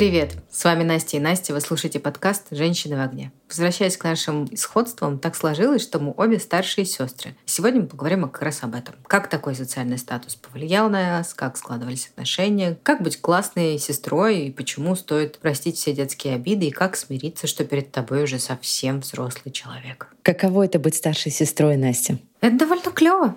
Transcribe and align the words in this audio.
Привет! 0.00 0.32
С 0.50 0.64
вами 0.64 0.82
Настя 0.82 1.18
и 1.18 1.20
Настя. 1.20 1.52
Вы 1.52 1.60
слушаете 1.60 2.00
подкаст 2.00 2.46
«Женщины 2.52 2.96
в 2.96 3.00
огне». 3.00 3.32
Возвращаясь 3.50 3.98
к 3.98 4.04
нашим 4.04 4.48
сходствам, 4.56 5.18
так 5.18 5.36
сложилось, 5.36 5.82
что 5.82 5.98
мы 5.98 6.14
обе 6.16 6.38
старшие 6.38 6.86
сестры. 6.86 7.36
Сегодня 7.44 7.82
мы 7.82 7.86
поговорим 7.86 8.22
как 8.22 8.40
раз 8.40 8.62
об 8.62 8.74
этом. 8.74 8.94
Как 9.06 9.28
такой 9.28 9.54
социальный 9.54 9.98
статус 9.98 10.36
повлиял 10.36 10.88
на 10.88 11.18
нас, 11.18 11.34
как 11.34 11.58
складывались 11.58 12.08
отношения, 12.08 12.78
как 12.82 13.02
быть 13.02 13.20
классной 13.20 13.76
сестрой 13.76 14.46
и 14.46 14.50
почему 14.50 14.96
стоит 14.96 15.38
простить 15.38 15.76
все 15.76 15.92
детские 15.92 16.36
обиды 16.36 16.68
и 16.68 16.70
как 16.70 16.96
смириться, 16.96 17.46
что 17.46 17.66
перед 17.66 17.92
тобой 17.92 18.22
уже 18.22 18.38
совсем 18.38 19.00
взрослый 19.00 19.52
человек. 19.52 20.06
Каково 20.22 20.64
это 20.64 20.78
быть 20.78 20.94
старшей 20.94 21.30
сестрой, 21.30 21.76
Настя? 21.76 22.18
Это 22.40 22.56
довольно 22.56 22.90
клево. 22.90 23.36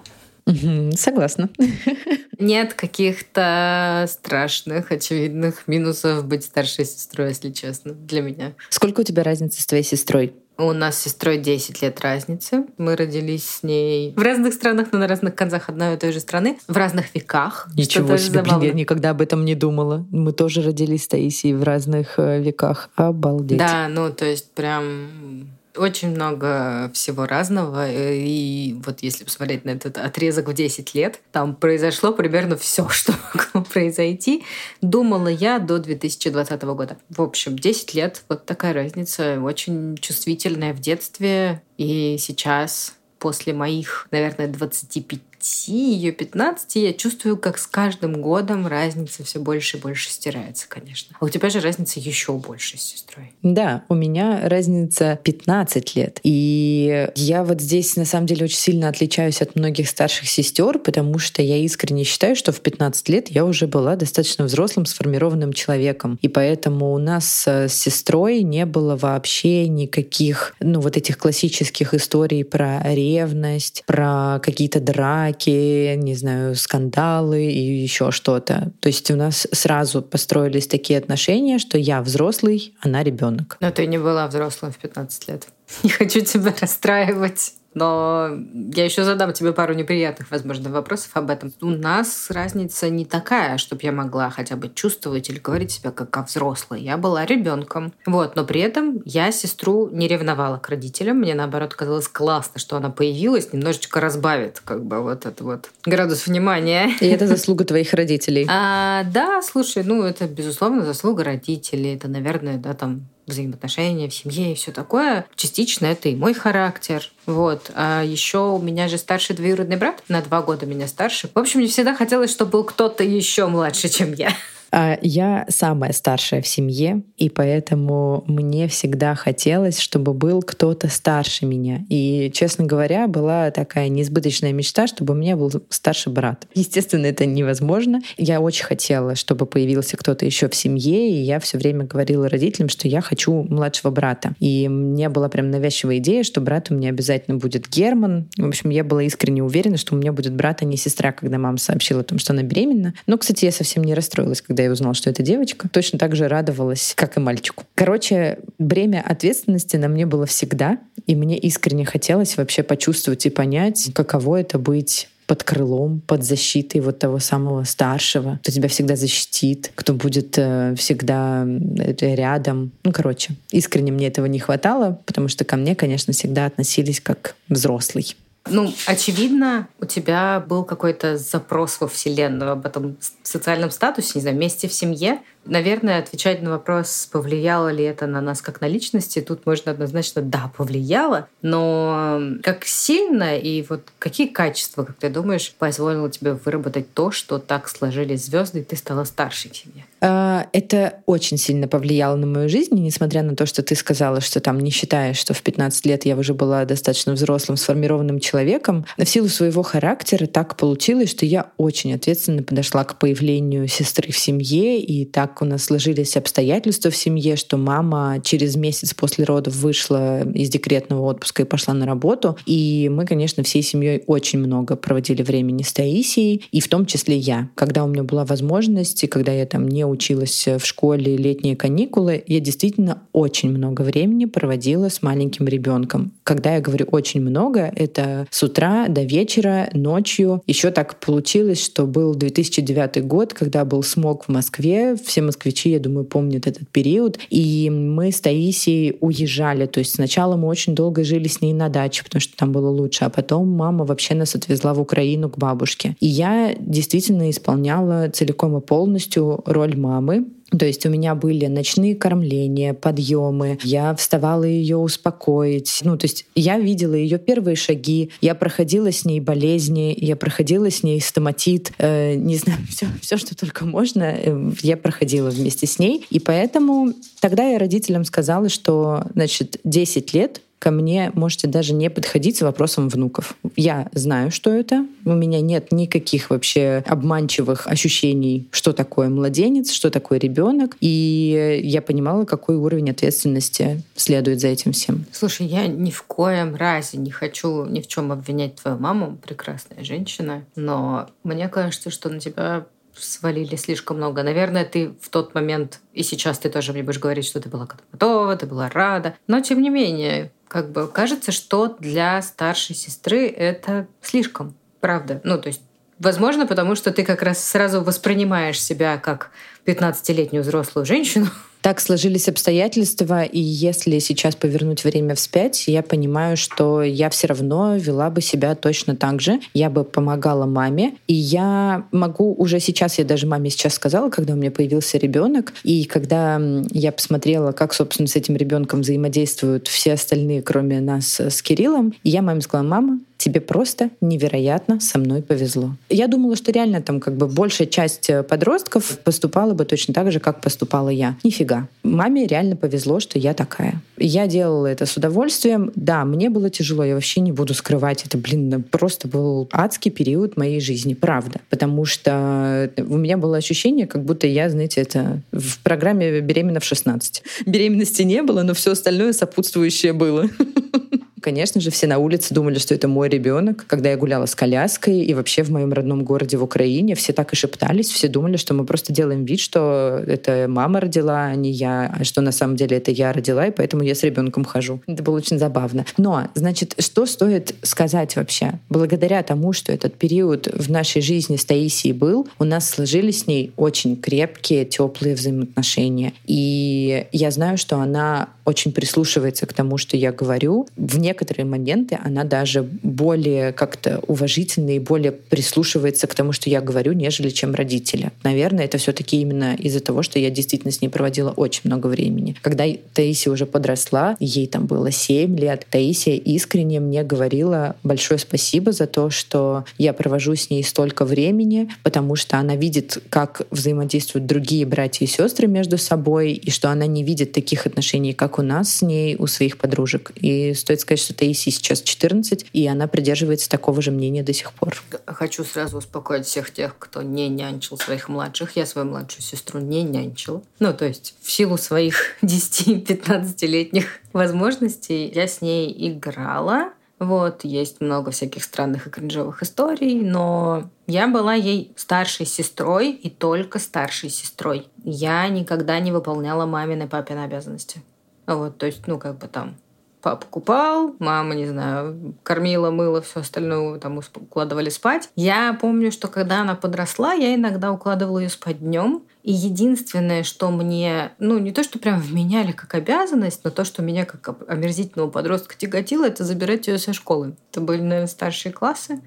Согласна. 0.95 1.49
Нет 2.39 2.73
каких-то 2.73 4.05
страшных, 4.09 4.91
очевидных 4.91 5.67
минусов 5.67 6.25
быть 6.25 6.43
старшей 6.43 6.85
сестрой, 6.85 7.29
если 7.29 7.51
честно, 7.51 7.93
для 7.93 8.21
меня. 8.21 8.53
Сколько 8.69 9.01
у 9.01 9.03
тебя 9.03 9.23
разницы 9.23 9.61
с 9.61 9.65
твоей 9.65 9.83
сестрой? 9.83 10.33
У 10.57 10.71
нас 10.71 10.97
с 10.97 11.03
сестрой 11.03 11.37
10 11.37 11.81
лет 11.81 11.99
разницы. 12.01 12.65
Мы 12.77 12.95
родились 12.95 13.43
с 13.43 13.63
ней 13.63 14.13
в 14.15 14.21
разных 14.21 14.53
странах, 14.53 14.89
но 14.91 14.99
на 14.99 15.07
разных 15.07 15.33
концах 15.33 15.69
одной 15.69 15.95
и 15.95 15.97
той 15.97 16.11
же 16.11 16.19
страны, 16.19 16.59
в 16.67 16.77
разных 16.77 17.15
веках. 17.15 17.67
Ничего 17.75 18.17
себе, 18.17 18.43
блин, 18.43 18.61
я 18.61 18.73
никогда 18.73 19.11
об 19.11 19.21
этом 19.21 19.45
не 19.45 19.55
думала. 19.55 20.05
Мы 20.11 20.31
тоже 20.31 20.61
родились 20.61 21.05
с 21.05 21.07
Таисией 21.07 21.55
в 21.55 21.63
разных 21.63 22.19
э, 22.19 22.39
веках. 22.39 22.89
Обалдеть. 22.95 23.57
Да, 23.57 23.87
ну 23.89 24.11
то 24.11 24.25
есть 24.25 24.51
прям 24.51 25.47
очень 25.75 26.09
много 26.09 26.91
всего 26.93 27.25
разного. 27.25 27.89
И 27.89 28.75
вот 28.85 29.01
если 29.01 29.23
посмотреть 29.23 29.65
на 29.65 29.71
этот 29.71 29.97
отрезок 29.97 30.47
в 30.47 30.53
10 30.53 30.93
лет, 30.93 31.19
там 31.31 31.55
произошло 31.55 32.13
примерно 32.13 32.57
все, 32.57 32.87
что 32.89 33.13
могло 33.33 33.63
произойти. 33.63 34.43
Думала 34.81 35.27
я 35.27 35.59
до 35.59 35.79
2020 35.79 36.61
года. 36.63 36.97
В 37.09 37.21
общем, 37.21 37.57
10 37.57 37.93
лет, 37.93 38.23
вот 38.29 38.45
такая 38.45 38.73
разница, 38.73 39.39
очень 39.41 39.97
чувствительная 39.97 40.73
в 40.73 40.79
детстве. 40.79 41.61
И 41.77 42.17
сейчас, 42.19 42.95
после 43.19 43.53
моих, 43.53 44.07
наверное, 44.11 44.47
25 44.47 45.19
ее 45.45 46.11
15, 46.11 46.75
я 46.75 46.93
чувствую, 46.93 47.37
как 47.37 47.57
с 47.57 47.67
каждым 47.67 48.21
годом 48.21 48.67
разница 48.67 49.23
все 49.23 49.39
больше 49.39 49.77
и 49.77 49.79
больше 49.79 50.09
стирается, 50.09 50.67
конечно. 50.67 51.15
А 51.19 51.25
у 51.25 51.29
тебя 51.29 51.49
же 51.49 51.59
разница 51.59 51.99
еще 51.99 52.33
больше 52.33 52.77
с 52.77 52.81
сестрой. 52.81 53.33
Да, 53.41 53.83
у 53.89 53.95
меня 53.95 54.47
разница 54.47 55.19
15 55.23 55.95
лет. 55.95 56.19
И 56.23 57.09
я 57.15 57.43
вот 57.43 57.61
здесь 57.61 57.95
на 57.95 58.05
самом 58.05 58.27
деле 58.27 58.45
очень 58.45 58.57
сильно 58.57 58.89
отличаюсь 58.89 59.41
от 59.41 59.55
многих 59.55 59.89
старших 59.89 60.29
сестер, 60.29 60.79
потому 60.79 61.19
что 61.19 61.41
я 61.41 61.57
искренне 61.57 62.03
считаю, 62.03 62.35
что 62.35 62.51
в 62.51 62.61
15 62.61 63.09
лет 63.09 63.29
я 63.29 63.45
уже 63.45 63.67
была 63.67 63.95
достаточно 63.95 64.45
взрослым, 64.45 64.85
сформированным 64.85 65.53
человеком. 65.53 66.17
И 66.21 66.27
поэтому 66.27 66.93
у 66.93 66.97
нас 66.97 67.47
с 67.47 67.69
сестрой 67.69 68.43
не 68.43 68.65
было 68.65 68.95
вообще 68.95 69.67
никаких, 69.67 70.55
ну, 70.59 70.79
вот 70.79 70.97
этих 70.97 71.17
классических 71.17 71.93
историй 71.93 72.43
про 72.45 72.81
ревность, 72.83 73.83
про 73.85 74.39
какие-то 74.41 74.79
драки, 74.79 75.32
драки, 75.33 75.95
не 75.95 76.15
знаю, 76.15 76.55
скандалы 76.55 77.45
и 77.45 77.81
еще 77.83 78.11
что-то. 78.11 78.71
То 78.79 78.87
есть 78.87 79.09
у 79.11 79.15
нас 79.15 79.47
сразу 79.51 80.01
построились 80.01 80.67
такие 80.67 80.99
отношения, 80.99 81.59
что 81.59 81.77
я 81.77 82.01
взрослый, 82.01 82.73
она 82.81 83.03
ребенок. 83.03 83.57
Но 83.59 83.71
ты 83.71 83.87
не 83.87 83.97
была 83.97 84.27
взрослым 84.27 84.71
в 84.71 84.77
15 84.77 85.27
лет. 85.27 85.47
Не 85.83 85.89
хочу 85.89 86.21
тебя 86.21 86.53
расстраивать. 86.59 87.53
Но 87.73 88.29
я 88.73 88.85
еще 88.85 89.03
задам 89.03 89.33
тебе 89.33 89.53
пару 89.53 89.73
неприятных, 89.73 90.31
возможно, 90.31 90.69
вопросов 90.69 91.11
об 91.13 91.29
этом. 91.29 91.53
У 91.61 91.69
нас 91.69 92.27
разница 92.29 92.89
не 92.89 93.05
такая, 93.05 93.57
чтобы 93.57 93.81
я 93.83 93.91
могла 93.91 94.29
хотя 94.29 94.55
бы 94.55 94.69
чувствовать 94.73 95.29
или 95.29 95.39
говорить 95.39 95.71
себя 95.71 95.91
как 95.91 96.15
о 96.17 96.23
взрослой. 96.23 96.81
Я 96.81 96.97
была 96.97 97.25
ребенком. 97.25 97.93
Вот, 98.05 98.35
но 98.35 98.45
при 98.45 98.61
этом 98.61 99.01
я 99.05 99.31
сестру 99.31 99.89
не 99.89 100.07
ревновала 100.07 100.57
к 100.57 100.69
родителям. 100.69 101.17
Мне, 101.17 101.35
наоборот, 101.35 101.73
казалось 101.73 102.07
классно, 102.07 102.59
что 102.59 102.77
она 102.77 102.89
появилась, 102.89 103.53
немножечко 103.53 103.99
разбавит 103.99 104.61
как 104.63 104.83
бы 104.85 105.01
вот 105.01 105.25
этот 105.25 105.41
вот 105.41 105.69
градус 105.85 106.27
внимания. 106.27 106.91
И 106.99 107.07
это 107.07 107.27
заслуга 107.27 107.65
твоих 107.65 107.93
родителей. 107.93 108.47
А, 108.49 109.03
да, 109.03 109.41
слушай, 109.41 109.83
ну 109.83 110.03
это, 110.03 110.27
безусловно, 110.27 110.85
заслуга 110.85 111.23
родителей. 111.23 111.95
Это, 111.95 112.07
наверное, 112.07 112.57
да, 112.57 112.73
там 112.73 113.07
взаимоотношения 113.27 114.09
в 114.09 114.13
семье 114.13 114.51
и 114.51 114.55
все 114.55 114.71
такое. 114.71 115.25
Частично 115.35 115.85
это 115.85 116.09
и 116.09 116.15
мой 116.15 116.33
характер. 116.33 117.09
Вот. 117.25 117.71
А 117.75 118.03
еще 118.03 118.39
у 118.51 118.59
меня 118.59 118.87
же 118.87 118.97
старший 118.97 119.35
двоюродный 119.35 119.77
брат, 119.77 120.03
на 120.07 120.21
два 120.21 120.41
года 120.41 120.65
меня 120.65 120.87
старше. 120.87 121.29
В 121.33 121.39
общем, 121.39 121.59
мне 121.59 121.69
всегда 121.69 121.95
хотелось, 121.95 122.31
чтобы 122.31 122.51
был 122.51 122.63
кто-то 122.63 123.03
еще 123.03 123.47
младше, 123.47 123.89
чем 123.89 124.13
я. 124.13 124.33
А, 124.75 124.97
я 125.03 125.45
самая 125.49 125.93
старшая 125.93 126.41
в 126.41 126.47
семье, 126.47 127.03
и 127.17 127.29
поэтому 127.29 128.23
мне 128.25 128.67
всегда 128.67 129.13
хотелось, 129.13 129.77
чтобы 129.77 130.15
был 130.15 130.41
кто-то 130.41 130.87
старше 130.89 131.45
меня. 131.45 131.85
И, 131.89 132.31
честно 132.33 132.65
говоря, 132.65 133.07
была 133.07 133.51
такая 133.51 133.87
неизбыточная 133.89 134.51
мечта, 134.51 134.87
чтобы 134.87 135.13
у 135.13 135.17
меня 135.17 135.37
был 135.37 135.51
старший 135.69 136.11
брат. 136.11 136.47
Естественно, 136.55 137.05
это 137.05 137.27
невозможно. 137.27 138.01
Я 138.17 138.41
очень 138.41 138.65
хотела, 138.65 139.13
чтобы 139.13 139.45
появился 139.45 139.95
кто-то 139.95 140.25
еще 140.25 140.49
в 140.49 140.55
семье, 140.55 141.11
и 141.11 141.21
я 141.21 141.39
все 141.39 141.59
время 141.59 141.85
говорила 141.85 142.27
родителям, 142.27 142.69
что 142.69 142.87
я 142.87 143.01
хочу 143.01 143.43
младшего 143.43 143.91
брата. 143.91 144.33
И 144.39 144.67
мне 144.69 145.07
была 145.09 145.29
прям 145.29 145.51
навязчивая 145.51 145.97
идея, 145.99 146.23
что 146.23 146.41
брат 146.41 146.71
у 146.71 146.73
меня 146.73 146.89
обязательно 146.89 147.37
будет 147.37 147.69
Герман. 147.69 148.27
В 148.37 148.47
общем, 148.47 148.71
я 148.71 148.83
была 148.83 149.03
искренне 149.03 149.43
уверена, 149.43 149.77
что 149.77 149.93
у 149.93 149.99
меня 149.99 150.11
будет 150.11 150.33
брат, 150.33 150.63
а 150.63 150.65
не 150.65 150.77
сестра, 150.77 151.11
когда 151.11 151.37
мама 151.37 151.59
сообщила 151.59 152.01
о 152.01 152.03
том, 152.03 152.17
что 152.17 152.33
она 152.33 152.41
беременна. 152.41 152.95
Но, 153.05 153.19
кстати, 153.19 153.45
я 153.45 153.51
совсем 153.51 153.83
не 153.83 153.93
расстроилась, 153.93 154.41
когда 154.41 154.62
я 154.63 154.71
узнала, 154.71 154.93
что 154.93 155.09
это 155.09 155.23
девочка, 155.23 155.67
точно 155.69 155.99
так 155.99 156.15
же 156.15 156.27
радовалась, 156.27 156.93
как 156.95 157.17
и 157.17 157.19
мальчику. 157.19 157.63
Короче, 157.75 158.39
бремя 158.59 159.03
ответственности 159.05 159.77
на 159.77 159.87
мне 159.87 160.05
было 160.05 160.25
всегда, 160.25 160.79
и 161.05 161.15
мне 161.15 161.37
искренне 161.37 161.85
хотелось 161.85 162.37
вообще 162.37 162.63
почувствовать 162.63 163.25
и 163.25 163.29
понять, 163.29 163.91
каково 163.93 164.41
это 164.41 164.59
быть 164.59 165.09
под 165.25 165.43
крылом, 165.43 166.01
под 166.05 166.23
защитой 166.23 166.79
вот 166.79 166.99
того 166.99 167.19
самого 167.19 167.63
старшего, 167.63 168.39
кто 168.41 168.51
тебя 168.51 168.67
всегда 168.67 168.95
защитит, 168.95 169.71
кто 169.73 169.93
будет 169.93 170.37
э, 170.37 170.75
всегда 170.77 171.45
э, 171.45 172.15
рядом. 172.15 172.71
Ну, 172.83 172.91
короче, 172.91 173.35
искренне 173.51 173.91
мне 173.91 174.07
этого 174.07 174.25
не 174.25 174.39
хватало, 174.39 175.01
потому 175.05 175.29
что 175.29 175.45
ко 175.45 175.55
мне, 175.55 175.75
конечно, 175.75 176.13
всегда 176.13 176.45
относились 176.45 176.99
как 176.99 177.35
взрослый. 177.47 178.15
Ну, 178.49 178.73
очевидно, 178.85 179.69
у 179.79 179.85
тебя 179.85 180.43
был 180.45 180.65
какой-то 180.65 181.17
запрос 181.17 181.79
во 181.79 181.87
Вселенную 181.87 182.51
об 182.51 182.65
этом 182.65 182.97
социальном 183.33 183.71
статусе, 183.71 184.11
не 184.15 184.21
знаю, 184.21 184.37
месте 184.37 184.67
в 184.67 184.73
семье. 184.73 185.19
Наверное, 185.45 185.99
отвечать 185.99 186.41
на 186.41 186.51
вопрос, 186.51 187.09
повлияло 187.11 187.69
ли 187.69 187.83
это 187.83 188.07
на 188.07 188.21
нас 188.21 188.41
как 188.41 188.61
на 188.61 188.67
личности, 188.67 189.19
тут 189.19 189.45
можно 189.45 189.73
однозначно 189.73 190.21
да, 190.21 190.49
повлияло, 190.55 191.27
но 191.41 192.21
как 192.41 192.63
сильно 192.63 193.37
и 193.37 193.65
вот 193.67 193.81
какие 193.99 194.27
качества, 194.27 194.83
как 194.85 194.95
ты 194.95 195.09
думаешь, 195.09 195.53
позволило 195.59 196.09
тебе 196.09 196.33
выработать 196.33 196.93
то, 196.93 197.11
что 197.11 197.39
так 197.39 197.67
сложились 197.67 198.25
звезды, 198.25 198.61
и 198.61 198.63
ты 198.63 198.77
стала 198.77 199.03
старшей 199.03 199.51
в 199.51 199.57
семье? 199.57 199.85
А, 199.99 200.47
это 200.53 201.01
очень 201.07 201.37
сильно 201.37 201.67
повлияло 201.67 202.15
на 202.15 202.27
мою 202.27 202.47
жизнь, 202.47 202.75
несмотря 202.75 203.21
на 203.21 203.35
то, 203.35 203.45
что 203.45 203.63
ты 203.63 203.75
сказала, 203.75 204.21
что 204.21 204.39
там 204.39 204.61
не 204.61 204.71
считаешь, 204.71 205.17
что 205.17 205.33
в 205.33 205.41
15 205.41 205.85
лет 205.85 206.05
я 206.05 206.15
уже 206.15 206.33
была 206.33 206.63
достаточно 206.63 207.13
взрослым, 207.13 207.57
сформированным 207.57 208.19
человеком, 208.19 208.85
в 208.97 209.05
силу 209.05 209.27
своего 209.27 209.61
характера 209.61 210.25
так 210.25 210.55
получилось, 210.55 211.09
что 211.09 211.25
я 211.25 211.51
очень 211.57 211.93
ответственно 211.93 212.43
подошла 212.43 212.85
к 212.85 212.97
появлению 212.97 213.22
сестры 213.67 214.11
в 214.11 214.17
семье, 214.17 214.79
и 214.79 215.05
так 215.05 215.41
у 215.41 215.45
нас 215.45 215.65
сложились 215.65 216.17
обстоятельства 216.17 216.91
в 216.91 216.95
семье, 216.95 217.35
что 217.35 217.57
мама 217.57 218.19
через 218.23 218.55
месяц 218.55 218.93
после 218.93 219.25
родов 219.25 219.55
вышла 219.55 220.27
из 220.31 220.49
декретного 220.49 221.01
отпуска 221.01 221.43
и 221.43 221.45
пошла 221.45 221.73
на 221.73 221.85
работу. 221.85 222.37
И 222.45 222.89
мы, 222.91 223.05
конечно, 223.05 223.43
всей 223.43 223.61
семьей 223.61 224.03
очень 224.07 224.39
много 224.39 224.75
проводили 224.75 225.23
времени 225.23 225.63
с 225.63 225.73
Таисией, 225.73 226.43
и 226.51 226.59
в 226.59 226.67
том 226.67 226.85
числе 226.85 227.17
я. 227.17 227.49
Когда 227.55 227.83
у 227.83 227.87
меня 227.87 228.03
была 228.03 228.25
возможность, 228.25 229.03
и 229.03 229.07
когда 229.07 229.31
я 229.31 229.45
там 229.45 229.67
не 229.67 229.85
училась 229.85 230.47
в 230.47 230.65
школе 230.65 231.17
летние 231.17 231.55
каникулы, 231.55 232.23
я 232.27 232.39
действительно 232.39 233.03
очень 233.13 233.49
много 233.49 233.81
времени 233.81 234.25
проводила 234.25 234.89
с 234.89 235.01
маленьким 235.01 235.47
ребенком. 235.47 236.11
Когда 236.23 236.55
я 236.55 236.61
говорю 236.61 236.87
очень 236.91 237.21
много, 237.21 237.71
это 237.75 238.27
с 238.29 238.43
утра 238.43 238.87
до 238.87 239.03
вечера, 239.03 239.69
ночью. 239.73 240.41
Еще 240.47 240.71
так 240.71 240.99
получилось, 240.99 241.63
что 241.63 241.85
был 241.85 242.15
2009 242.15 243.02
год, 243.03 243.33
когда 243.33 243.65
был 243.65 243.83
смог 243.83 244.25
в 244.25 244.29
Москве, 244.29 244.95
все 244.95 245.21
москвичи, 245.21 245.69
я 245.69 245.79
думаю, 245.79 246.05
помнят 246.05 246.47
этот 246.47 246.69
период. 246.69 247.19
И 247.29 247.69
мы 247.69 248.11
с 248.11 248.21
Таисией 248.21 248.97
уезжали. 249.01 249.65
То 249.65 249.79
есть 249.79 249.95
сначала 249.95 250.35
мы 250.35 250.47
очень 250.47 250.75
долго 250.75 251.03
жили 251.03 251.27
с 251.27 251.41
ней 251.41 251.53
на 251.53 251.69
даче, 251.69 252.03
потому 252.03 252.21
что 252.21 252.35
там 252.35 252.51
было 252.51 252.69
лучше. 252.69 253.05
А 253.05 253.09
потом 253.09 253.49
мама 253.49 253.85
вообще 253.85 254.15
нас 254.15 254.35
отвезла 254.35 254.73
в 254.73 254.81
Украину 254.81 255.29
к 255.29 255.37
бабушке. 255.37 255.95
И 255.99 256.07
я 256.07 256.55
действительно 256.59 257.29
исполняла 257.29 258.09
целиком 258.09 258.57
и 258.57 258.61
полностью 258.61 259.41
роль 259.45 259.75
мамы 259.77 260.25
То 260.57 260.65
есть 260.65 260.85
у 260.85 260.89
меня 260.89 261.15
были 261.15 261.47
ночные 261.47 261.95
кормления, 261.95 262.73
подъемы, 262.73 263.57
я 263.63 263.95
вставала 263.95 264.43
ее 264.43 264.77
успокоить. 264.77 265.79
Ну, 265.83 265.97
то 265.97 266.05
есть 266.05 266.25
я 266.35 266.59
видела 266.59 266.93
ее 266.93 267.17
первые 267.17 267.55
шаги, 267.55 268.11
я 268.21 268.35
проходила 268.35 268.91
с 268.91 269.05
ней 269.05 269.19
болезни, 269.19 269.95
я 269.97 270.15
проходила 270.15 270.69
с 270.69 270.83
ней 270.83 271.01
стоматит, 271.01 271.71
э, 271.77 272.15
не 272.15 272.37
знаю, 272.37 272.59
все, 272.69 272.87
все, 273.01 273.17
что 273.17 273.35
только 273.35 273.65
можно, 273.65 274.03
э, 274.03 274.51
я 274.61 274.77
проходила 274.77 275.29
вместе 275.29 275.67
с 275.67 275.79
ней. 275.79 276.05
И 276.09 276.19
поэтому 276.19 276.93
тогда 277.19 277.47
я 277.49 277.59
родителям 277.59 278.05
сказала, 278.05 278.49
что, 278.49 279.05
значит, 279.13 279.59
10 279.63 280.13
лет 280.13 280.41
ко 280.63 280.71
мне 280.71 281.11
можете 281.13 281.47
даже 281.47 281.73
не 281.73 281.89
подходить 281.89 282.37
с 282.37 282.41
вопросом 282.41 282.87
внуков. 282.87 283.35
Я 283.57 283.89
знаю, 283.91 284.31
что 284.31 284.49
это. 284.49 284.85
У 285.03 285.13
меня 285.13 285.41
нет 285.41 285.73
никаких 285.73 286.29
вообще 286.29 286.85
обманчивых 286.87 287.67
ощущений, 287.67 288.47
что 288.49 288.71
такое 288.71 289.09
младенец, 289.09 289.73
что 289.73 289.89
такое 289.89 290.19
ребенок. 290.19 290.77
И 290.79 291.59
я 291.65 291.81
понимала, 291.81 292.23
какой 292.23 292.55
уровень 292.55 292.91
ответственности 292.91 293.81
следует 293.97 294.39
за 294.39 294.47
этим 294.47 294.71
всем. 294.71 295.03
Слушай, 295.11 295.47
я 295.47 295.67
ни 295.67 295.91
в 295.91 296.03
коем 296.03 296.55
разе 296.55 296.97
не 296.97 297.11
хочу 297.11 297.65
ни 297.65 297.81
в 297.81 297.87
чем 297.87 298.13
обвинять 298.13 298.55
твою 298.55 298.77
маму, 298.77 299.17
прекрасная 299.21 299.83
женщина, 299.83 300.45
но 300.55 301.09
мне 301.25 301.49
кажется, 301.49 301.89
что 301.89 302.07
на 302.07 302.21
тебя 302.21 302.67
свалили 302.95 303.55
слишком 303.55 303.97
много. 303.97 304.23
Наверное, 304.23 304.65
ты 304.65 304.93
в 305.01 305.09
тот 305.09 305.33
момент, 305.33 305.79
и 305.93 306.03
сейчас 306.03 306.39
ты 306.39 306.49
тоже 306.49 306.73
мне 306.73 306.83
будешь 306.83 306.99
говорить, 306.99 307.25
что 307.25 307.39
ты 307.39 307.49
была 307.49 307.67
готова, 307.91 308.35
ты 308.35 308.45
была 308.45 308.69
рада. 308.69 309.15
Но, 309.27 309.39
тем 309.41 309.61
не 309.61 309.69
менее, 309.69 310.31
как 310.47 310.71
бы 310.71 310.87
кажется, 310.87 311.31
что 311.31 311.75
для 311.79 312.21
старшей 312.21 312.75
сестры 312.75 313.27
это 313.27 313.87
слишком, 314.01 314.55
правда. 314.79 315.21
Ну, 315.23 315.39
то 315.39 315.47
есть 315.47 315.61
Возможно, 315.99 316.45
потому 316.45 316.75
что 316.75 316.91
ты 316.91 317.03
как 317.03 317.21
раз 317.21 317.41
сразу 317.41 317.81
воспринимаешь 317.81 318.61
себя 318.61 318.97
как 318.97 319.31
15-летнюю 319.65 320.41
взрослую 320.41 320.85
женщину, 320.85 321.27
так 321.63 321.79
сложились 321.79 322.27
обстоятельства, 322.27 323.23
и 323.23 323.39
если 323.39 323.99
сейчас 323.99 324.35
повернуть 324.35 324.83
время 324.83 325.15
вспять, 325.15 325.63
я 325.67 325.81
понимаю, 325.81 326.35
что 326.35 326.83
я 326.83 327.09
все 327.09 327.27
равно 327.27 327.77
вела 327.77 328.09
бы 328.09 328.21
себя 328.21 328.53
точно 328.53 328.97
так 328.97 329.21
же. 329.21 329.39
Я 329.53 329.69
бы 329.69 329.85
помогала 329.85 330.45
маме, 330.45 330.95
и 331.07 331.13
я 331.13 331.85
могу 331.93 332.33
уже 332.33 332.59
сейчас, 332.59 332.99
я 332.99 333.05
даже 333.05 333.27
маме 333.27 333.49
сейчас 333.49 333.75
сказала, 333.75 334.09
когда 334.09 334.33
у 334.33 334.35
меня 334.35 334.51
появился 334.51 334.97
ребенок, 334.97 335.53
и 335.63 335.85
когда 335.85 336.39
я 336.71 336.91
посмотрела, 336.91 337.53
как, 337.53 337.73
собственно, 337.73 338.07
с 338.07 338.17
этим 338.17 338.35
ребенком 338.35 338.81
взаимодействуют 338.81 339.69
все 339.69 339.93
остальные, 339.93 340.41
кроме 340.41 340.81
нас 340.81 341.17
с 341.17 341.41
Кириллом, 341.41 341.93
я 342.03 342.21
маме 342.21 342.41
сказала, 342.41 342.67
мама, 342.67 342.99
тебе 343.23 343.39
просто 343.39 343.89
невероятно 344.01 344.81
со 344.81 344.99
мной 344.99 345.21
повезло. 345.21 345.75
Я 345.89 346.07
думала, 346.07 346.35
что 346.35 346.51
реально 346.51 346.81
там 346.81 346.99
как 346.99 347.15
бы 347.15 347.27
большая 347.27 347.67
часть 347.67 348.09
э, 348.09 348.21
подростков 348.21 348.99
поступала 348.99 349.53
бы 349.53 349.63
точно 349.63 349.93
так 349.93 350.11
же, 350.11 350.19
как 350.19 350.41
поступала 350.41 350.89
я. 350.89 351.15
Нифига. 351.23 351.69
Маме 351.83 352.27
реально 352.27 352.57
повезло, 352.57 352.99
что 352.99 353.17
я 353.17 353.33
такая. 353.33 353.81
Я 353.97 354.27
делала 354.27 354.67
это 354.67 354.85
с 354.85 354.97
удовольствием. 354.97 355.71
Да, 355.75 356.03
мне 356.03 356.29
было 356.29 356.49
тяжело, 356.49 356.83
я 356.83 356.95
вообще 356.95 357.21
не 357.21 357.31
буду 357.31 357.53
скрывать. 357.53 358.05
Это, 358.05 358.17
блин, 358.17 358.63
просто 358.69 359.07
был 359.07 359.47
адский 359.53 359.91
период 359.91 360.35
моей 360.35 360.59
жизни, 360.59 360.93
правда. 360.93 361.39
Потому 361.49 361.85
что 361.85 362.71
у 362.77 362.97
меня 362.97 363.17
было 363.17 363.37
ощущение, 363.37 363.87
как 363.87 364.03
будто 364.03 364.27
я, 364.27 364.49
знаете, 364.49 364.81
это 364.81 365.21
в 365.31 365.59
программе 365.59 366.19
«Беременна 366.19 366.59
в 366.59 366.69
16». 366.69 367.21
Беременности 367.45 368.01
не 368.01 368.21
было, 368.21 368.43
но 368.43 368.53
все 368.53 368.71
остальное 368.71 369.13
сопутствующее 369.13 369.93
было. 369.93 370.27
Конечно 371.23 371.61
же, 371.61 371.71
все 371.71 371.87
на 371.87 371.99
улице 371.99 372.33
думали, 372.33 372.59
что 372.59 372.75
это 372.75 372.89
мой 372.89 373.07
ребенок. 373.07 373.63
Когда 373.67 373.89
я 373.91 373.95
гуляла 373.95 374.25
с 374.25 374.35
коляской 374.35 374.99
и 374.99 375.13
вообще 375.13 375.43
в 375.43 375.51
моем 375.51 375.71
родном 375.71 376.03
городе 376.03 376.35
в 376.35 376.43
Украине, 376.43 376.95
все 376.95 377.13
так 377.13 377.31
и 377.31 377.37
шептались, 377.37 377.89
все 377.89 378.09
думали, 378.09 378.35
что 378.35 378.53
мы 378.53 378.65
просто 378.65 378.91
делаем 378.91 379.23
вид, 379.23 379.39
что 379.39 380.03
это 380.05 380.47
мама 380.49 380.81
родила, 380.81 381.27
а 381.27 381.35
не 381.35 381.49
я, 381.49 381.95
а 381.97 382.03
что 382.03 382.19
на 382.19 382.33
самом 382.33 382.57
деле 382.57 382.75
это 382.75 382.91
я 382.91 383.13
родила, 383.13 383.47
и 383.47 383.51
поэтому 383.51 383.83
я 383.83 383.95
с 383.95 384.03
ребенком 384.03 384.43
хожу. 384.43 384.81
Это 384.85 385.01
было 385.01 385.15
очень 385.15 385.39
забавно. 385.39 385.85
Но, 385.95 386.27
значит, 386.35 386.75
что 386.79 387.05
стоит 387.05 387.55
сказать 387.61 388.17
вообще? 388.17 388.59
Благодаря 388.67 389.23
тому, 389.23 389.53
что 389.53 389.71
этот 389.71 389.93
период 389.95 390.47
в 390.47 390.69
нашей 390.69 391.01
жизни 391.01 391.37
с 391.37 391.45
Таисией 391.45 391.93
был, 391.93 392.27
у 392.37 392.43
нас 392.43 392.69
сложились 392.69 393.21
с 393.21 393.27
ней 393.27 393.53
очень 393.55 393.95
крепкие, 393.95 394.65
теплые 394.65 395.15
взаимоотношения. 395.15 396.11
И 396.25 397.05
я 397.13 397.31
знаю, 397.31 397.57
что 397.57 397.77
она 397.77 398.27
очень 398.45 398.73
прислушивается 398.73 399.45
к 399.45 399.53
тому, 399.53 399.77
что 399.77 399.95
я 399.95 400.11
говорю. 400.11 400.67
В 400.75 400.99
некоторые 401.13 401.45
моменты 401.45 401.99
она 402.03 402.23
даже 402.23 402.63
более 402.63 403.53
как-то 403.53 404.01
уважительно 404.07 404.71
и 404.71 404.79
более 404.79 405.11
прислушивается 405.11 406.07
к 406.07 406.15
тому, 406.15 406.31
что 406.31 406.49
я 406.49 406.59
говорю, 406.59 406.93
нежели 406.93 407.29
чем 407.29 407.53
родители. 407.53 408.11
Наверное, 408.23 408.65
это 408.65 408.79
все-таки 408.79 409.21
именно 409.21 409.53
из-за 409.53 409.79
того, 409.79 410.01
что 410.01 410.17
я 410.17 410.31
действительно 410.31 410.71
с 410.71 410.81
ней 410.81 410.89
проводила 410.89 411.29
очень 411.29 411.61
много 411.65 411.85
времени. 411.85 412.35
Когда 412.41 412.65
Таисия 412.93 413.31
уже 413.31 413.45
подросла, 413.45 414.17
ей 414.19 414.47
там 414.47 414.65
было 414.65 414.89
7 414.91 415.37
лет, 415.37 415.67
Таисия 415.69 416.15
искренне 416.15 416.79
мне 416.79 417.03
говорила 417.03 417.75
большое 417.83 418.19
спасибо 418.19 418.71
за 418.71 418.87
то, 418.87 419.11
что 419.11 419.65
я 419.77 419.93
провожу 419.93 420.35
с 420.35 420.49
ней 420.49 420.63
столько 420.63 421.05
времени, 421.05 421.69
потому 421.83 422.15
что 422.15 422.37
она 422.37 422.55
видит, 422.55 423.03
как 423.09 423.43
взаимодействуют 423.51 424.25
другие 424.25 424.65
братья 424.65 425.05
и 425.05 425.07
сестры 425.07 425.45
между 425.45 425.77
собой, 425.77 426.31
и 426.31 426.49
что 426.49 426.71
она 426.71 426.87
не 426.87 427.03
видит 427.03 427.33
таких 427.33 427.67
отношений, 427.67 428.13
как 428.13 428.39
у 428.39 428.41
нас 428.41 428.77
с 428.77 428.81
ней, 428.81 429.15
у 429.15 429.27
своих 429.27 429.59
подружек. 429.59 430.11
И 430.15 430.53
стоит 430.55 430.79
сказать, 430.79 431.02
что 431.03 431.13
Таисии 431.13 431.49
сейчас 431.49 431.81
14, 431.81 432.47
и 432.53 432.67
она 432.67 432.87
придерживается 432.87 433.49
такого 433.49 433.81
же 433.81 433.91
мнения 433.91 434.23
до 434.23 434.33
сих 434.33 434.51
пор. 434.53 434.81
Хочу 435.05 435.43
сразу 435.43 435.77
успокоить 435.77 436.25
всех 436.25 436.51
тех, 436.51 436.77
кто 436.77 437.01
не 437.01 437.29
нянчил 437.29 437.77
своих 437.77 438.09
младших. 438.09 438.55
Я 438.55 438.65
свою 438.65 438.87
младшую 438.87 439.21
сестру 439.21 439.59
не 439.59 439.83
нянчила. 439.83 440.41
Ну, 440.59 440.73
то 440.73 440.85
есть 440.85 441.15
в 441.21 441.31
силу 441.31 441.57
своих 441.57 442.15
10-15-летних 442.23 443.85
возможностей 444.13 445.11
я 445.13 445.27
с 445.27 445.41
ней 445.41 445.73
играла. 445.89 446.73
Вот, 446.99 447.43
есть 447.43 447.81
много 447.81 448.11
всяких 448.11 448.43
странных 448.43 448.87
и 448.87 448.89
кринжовых 448.89 449.43
историй, 449.43 449.99
но 449.99 450.69
я 450.87 451.07
была 451.07 451.33
ей 451.33 451.73
старшей 451.75 452.25
сестрой 452.25 452.91
и 452.91 453.09
только 453.09 453.59
старшей 453.59 454.09
сестрой. 454.09 454.67
Я 454.83 455.27
никогда 455.27 455.79
не 455.79 455.91
выполняла 455.91 456.45
мамины 456.45 456.87
папины 456.87 457.19
обязанности. 457.19 457.81
Вот, 458.25 458.57
то 458.57 458.65
есть, 458.65 458.87
ну, 458.87 458.99
как 458.99 459.17
бы 459.17 459.27
там 459.27 459.57
папа 460.03 460.25
купал, 460.29 460.95
мама, 460.99 461.33
не 461.33 461.45
знаю, 461.45 462.15
кормила, 462.23 462.69
мыла, 462.69 463.01
все 463.01 463.21
остальное, 463.21 463.79
там 463.79 463.97
укладывали 463.97 464.69
спать. 464.69 465.09
Я 465.15 465.57
помню, 465.59 465.91
что 465.93 466.09
когда 466.09 466.41
она 466.41 466.55
подросла, 466.55 467.13
я 467.13 467.33
иногда 467.33 467.71
укладывала 467.71 468.19
ее 468.19 468.29
спать 468.29 468.59
днем. 468.59 469.03
И 469.23 469.31
единственное, 469.31 470.23
что 470.23 470.51
мне, 470.51 471.13
ну, 471.17 471.39
не 471.39 471.53
то, 471.53 471.63
что 471.63 471.79
прям 471.79 472.01
вменяли 472.01 472.51
как 472.51 472.75
обязанность, 472.75 473.45
но 473.45 473.49
то, 473.49 473.63
что 473.63 473.81
меня 473.81 474.03
как 474.05 474.35
омерзительного 474.49 475.09
подростка 475.09 475.55
тяготило, 475.57 476.05
это 476.05 476.25
забирать 476.25 476.67
ее 476.67 476.77
со 476.77 476.91
школы. 476.91 477.37
Это 477.51 477.61
были, 477.61 477.79
наверное, 477.79 478.07
старшие 478.07 478.51
классы. 478.51 479.01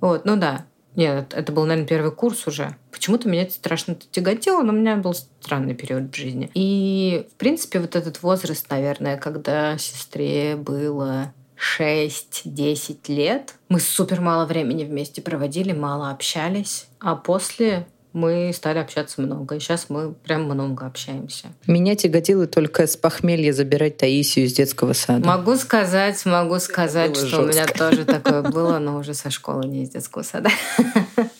Вот, 0.00 0.24
ну 0.24 0.36
да, 0.36 0.64
нет, 0.94 1.34
это 1.34 1.50
был, 1.50 1.66
наверное, 1.66 1.88
первый 1.88 2.12
курс 2.12 2.46
уже. 2.46 2.76
Почему-то 3.00 3.30
меня 3.30 3.44
это 3.44 3.54
страшно 3.54 3.96
тяготило, 4.10 4.60
но 4.60 4.74
у 4.74 4.76
меня 4.76 4.94
был 4.96 5.14
странный 5.14 5.72
период 5.72 6.12
в 6.12 6.14
жизни. 6.14 6.50
И, 6.52 7.26
в 7.32 7.34
принципе, 7.36 7.80
вот 7.80 7.96
этот 7.96 8.22
возраст, 8.22 8.68
наверное, 8.68 9.16
когда 9.16 9.78
сестре 9.78 10.54
было 10.54 11.32
6-10 11.78 12.98
лет, 13.08 13.54
мы 13.70 13.80
супер 13.80 14.20
мало 14.20 14.44
времени 14.44 14.84
вместе 14.84 15.22
проводили, 15.22 15.72
мало 15.72 16.10
общались. 16.10 16.88
А 16.98 17.16
после 17.16 17.86
мы 18.12 18.52
стали 18.54 18.76
общаться 18.76 19.22
много. 19.22 19.54
И 19.54 19.60
сейчас 19.60 19.86
мы 19.88 20.12
прям 20.12 20.44
много 20.44 20.84
общаемся. 20.84 21.46
Меня 21.66 21.96
тяготило 21.96 22.46
только 22.46 22.86
с 22.86 22.98
похмелья 22.98 23.54
забирать 23.54 23.96
Таисию 23.96 24.44
из 24.44 24.52
детского 24.52 24.92
сада. 24.92 25.26
Могу 25.26 25.56
сказать, 25.56 26.22
могу 26.26 26.58
сказать, 26.58 27.16
что 27.16 27.26
жестко. 27.26 27.40
у 27.40 27.46
меня 27.46 27.66
тоже 27.66 28.04
такое 28.04 28.42
было, 28.42 28.78
но 28.78 28.98
уже 28.98 29.14
со 29.14 29.30
школы, 29.30 29.64
не 29.64 29.84
из 29.84 29.88
детского 29.88 30.22
сада. 30.22 30.50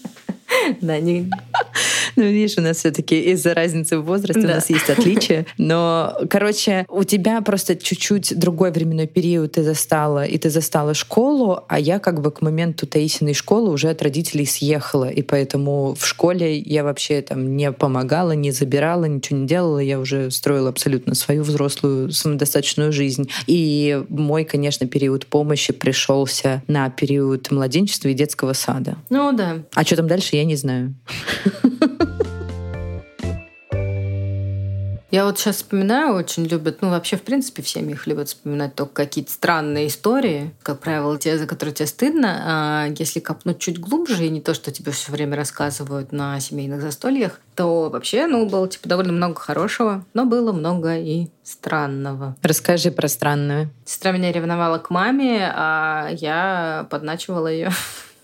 Да, 0.81 0.99
не... 0.99 1.31
Ну, 2.17 2.25
видишь, 2.25 2.59
у 2.59 2.61
нас 2.61 2.79
все-таки 2.79 3.21
из-за 3.33 3.55
разницы 3.55 3.99
в 3.99 4.05
возрасте 4.05 4.43
да. 4.43 4.49
у 4.49 4.50
нас 4.57 4.71
есть 4.71 4.91
отличия. 4.91 5.47
Но, 5.59 6.17
короче, 6.29 6.85
у 6.89 7.05
тебя 7.05 7.41
просто 7.41 7.77
чуть-чуть 7.77 8.39
другой 8.39 8.73
временной 8.73 9.07
период 9.07 9.53
ты 9.53 9.62
застала, 9.62 10.25
и 10.25 10.37
ты 10.39 10.50
застала 10.50 10.95
школу, 10.95 11.65
а 11.69 11.79
я 11.79 11.99
как 11.99 12.21
бы 12.21 12.31
к 12.31 12.43
моменту 12.43 12.87
Таисиной 12.87 13.35
школы 13.35 13.71
уже 13.71 13.89
от 13.89 14.03
родителей 14.03 14.47
съехала, 14.47 15.09
и 15.09 15.23
поэтому 15.23 15.95
в 15.95 16.07
школе 16.07 16.59
я 16.59 16.85
вообще 16.85 17.23
там 17.23 17.57
не 17.57 17.73
помогала, 17.73 18.33
не 18.33 18.50
забирала, 18.50 19.05
ничего 19.05 19.39
не 19.39 19.47
делала, 19.47 19.79
я 19.79 19.99
уже 19.99 20.31
строила 20.31 20.69
абсолютно 20.69 21.15
свою 21.15 21.43
взрослую 21.43 22.12
самодостаточную 22.12 22.93
жизнь. 22.93 23.31
И 23.47 24.03
мой, 24.09 24.45
конечно, 24.45 24.87
период 24.87 25.27
помощи 25.27 25.73
пришелся 25.73 26.62
на 26.67 26.91
период 26.91 27.50
младенчества 27.50 28.09
и 28.09 28.15
детского 28.15 28.53
сада. 28.53 28.97
Ну 29.09 29.33
да. 29.33 29.59
А 29.75 29.85
что 29.85 29.97
там 29.97 30.09
дальше, 30.09 30.37
я 30.37 30.45
не 30.45 30.57
знаю. 30.61 30.95
Я 35.11 35.25
вот 35.25 35.40
сейчас 35.40 35.57
вспоминаю, 35.57 36.14
очень 36.14 36.45
любят, 36.45 36.83
ну 36.83 36.90
вообще 36.90 37.17
в 37.17 37.23
принципе 37.23 37.62
все 37.62 37.81
их 37.81 38.07
любят 38.07 38.29
вспоминать 38.29 38.76
только 38.76 38.95
какие-то 38.95 39.33
странные 39.33 39.88
истории, 39.88 40.55
как 40.62 40.79
правило, 40.79 41.19
те, 41.19 41.37
за 41.37 41.49
которые 41.49 41.75
тебе 41.75 41.87
стыдно. 41.88 42.43
А 42.45 42.87
если 42.97 43.19
копнуть 43.19 43.59
чуть 43.59 43.81
глубже, 43.81 44.26
и 44.26 44.31
не 44.31 44.40
то, 44.40 44.55
что 44.55 44.71
тебе 44.71 44.93
все 44.93 45.11
время 45.11 45.37
рассказывают 45.37 46.12
на 46.12 46.38
семейных 46.38 46.81
застольях, 46.81 47.40
то 47.57 47.90
вообще, 47.90 48.29
ну, 48.29 48.49
было 48.49 48.69
типа 48.69 48.88
довольно 48.88 49.12
много 49.12 49.40
хорошего, 49.40 50.05
но 50.14 50.26
было 50.26 50.52
много 50.52 50.97
и 50.97 51.26
странного. 51.43 52.37
Расскажи 52.43 52.93
про 52.93 53.09
странное. 53.09 53.69
Сестра 53.85 54.12
меня 54.12 54.31
ревновала 54.31 54.79
к 54.79 54.90
маме, 54.90 55.52
а 55.52 56.09
я 56.12 56.87
подначивала 56.88 57.49
ее 57.49 57.73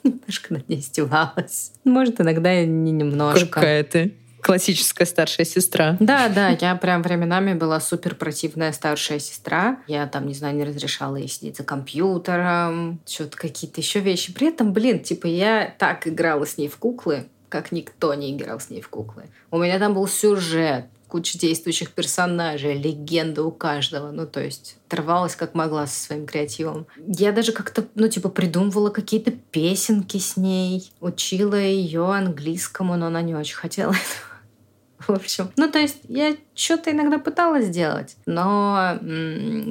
немножко 0.06 0.54
над 0.54 0.68
ней 0.68 0.80
издевалась. 0.80 1.72
Может, 1.84 2.20
иногда 2.20 2.62
и 2.62 2.66
не 2.66 2.92
немножко. 2.92 3.46
Какая 3.46 3.84
ты? 3.84 4.14
классическая 4.46 5.06
старшая 5.06 5.44
сестра. 5.44 5.96
Да, 5.98 6.28
да, 6.28 6.50
я 6.60 6.76
прям 6.76 7.02
временами 7.02 7.54
была 7.54 7.80
супер 7.80 8.14
противная 8.14 8.70
старшая 8.70 9.18
сестра. 9.18 9.78
Я 9.88 10.06
там, 10.06 10.28
не 10.28 10.34
знаю, 10.34 10.54
не 10.54 10.62
разрешала 10.62 11.16
ей 11.16 11.26
сидеть 11.26 11.56
за 11.56 11.64
компьютером, 11.64 13.00
что-то 13.06 13.36
какие-то 13.36 13.80
еще 13.80 13.98
вещи. 13.98 14.32
При 14.32 14.46
этом, 14.46 14.72
блин, 14.72 15.00
типа 15.00 15.26
я 15.26 15.74
так 15.78 16.06
играла 16.06 16.46
с 16.46 16.58
ней 16.58 16.68
в 16.68 16.76
куклы, 16.76 17.26
как 17.48 17.72
никто 17.72 18.14
не 18.14 18.36
играл 18.36 18.60
с 18.60 18.70
ней 18.70 18.80
в 18.80 18.88
куклы. 18.88 19.24
У 19.50 19.58
меня 19.58 19.80
там 19.80 19.94
был 19.94 20.06
сюжет, 20.06 20.86
куча 21.08 21.38
действующих 21.38 21.92
персонажей, 21.92 22.76
легенда 22.78 23.44
у 23.44 23.50
каждого. 23.50 24.10
Ну, 24.10 24.26
то 24.26 24.42
есть 24.42 24.76
оторвалась 24.86 25.36
как 25.36 25.54
могла 25.54 25.86
со 25.86 25.98
своим 25.98 26.26
креативом. 26.26 26.86
Я 27.06 27.32
даже 27.32 27.52
как-то, 27.52 27.86
ну, 27.94 28.08
типа, 28.08 28.28
придумывала 28.28 28.90
какие-то 28.90 29.30
песенки 29.30 30.18
с 30.18 30.36
ней, 30.36 30.90
учила 31.00 31.54
ее 31.54 32.12
английскому, 32.12 32.96
но 32.96 33.06
она 33.06 33.22
не 33.22 33.34
очень 33.34 33.56
хотела 33.56 33.92
этого. 33.92 34.36
В 34.98 35.10
общем, 35.10 35.50
ну 35.56 35.70
то 35.70 35.78
есть 35.78 35.98
я 36.08 36.36
что-то 36.54 36.90
иногда 36.90 37.18
пыталась 37.18 37.66
сделать, 37.66 38.16
но 38.26 38.98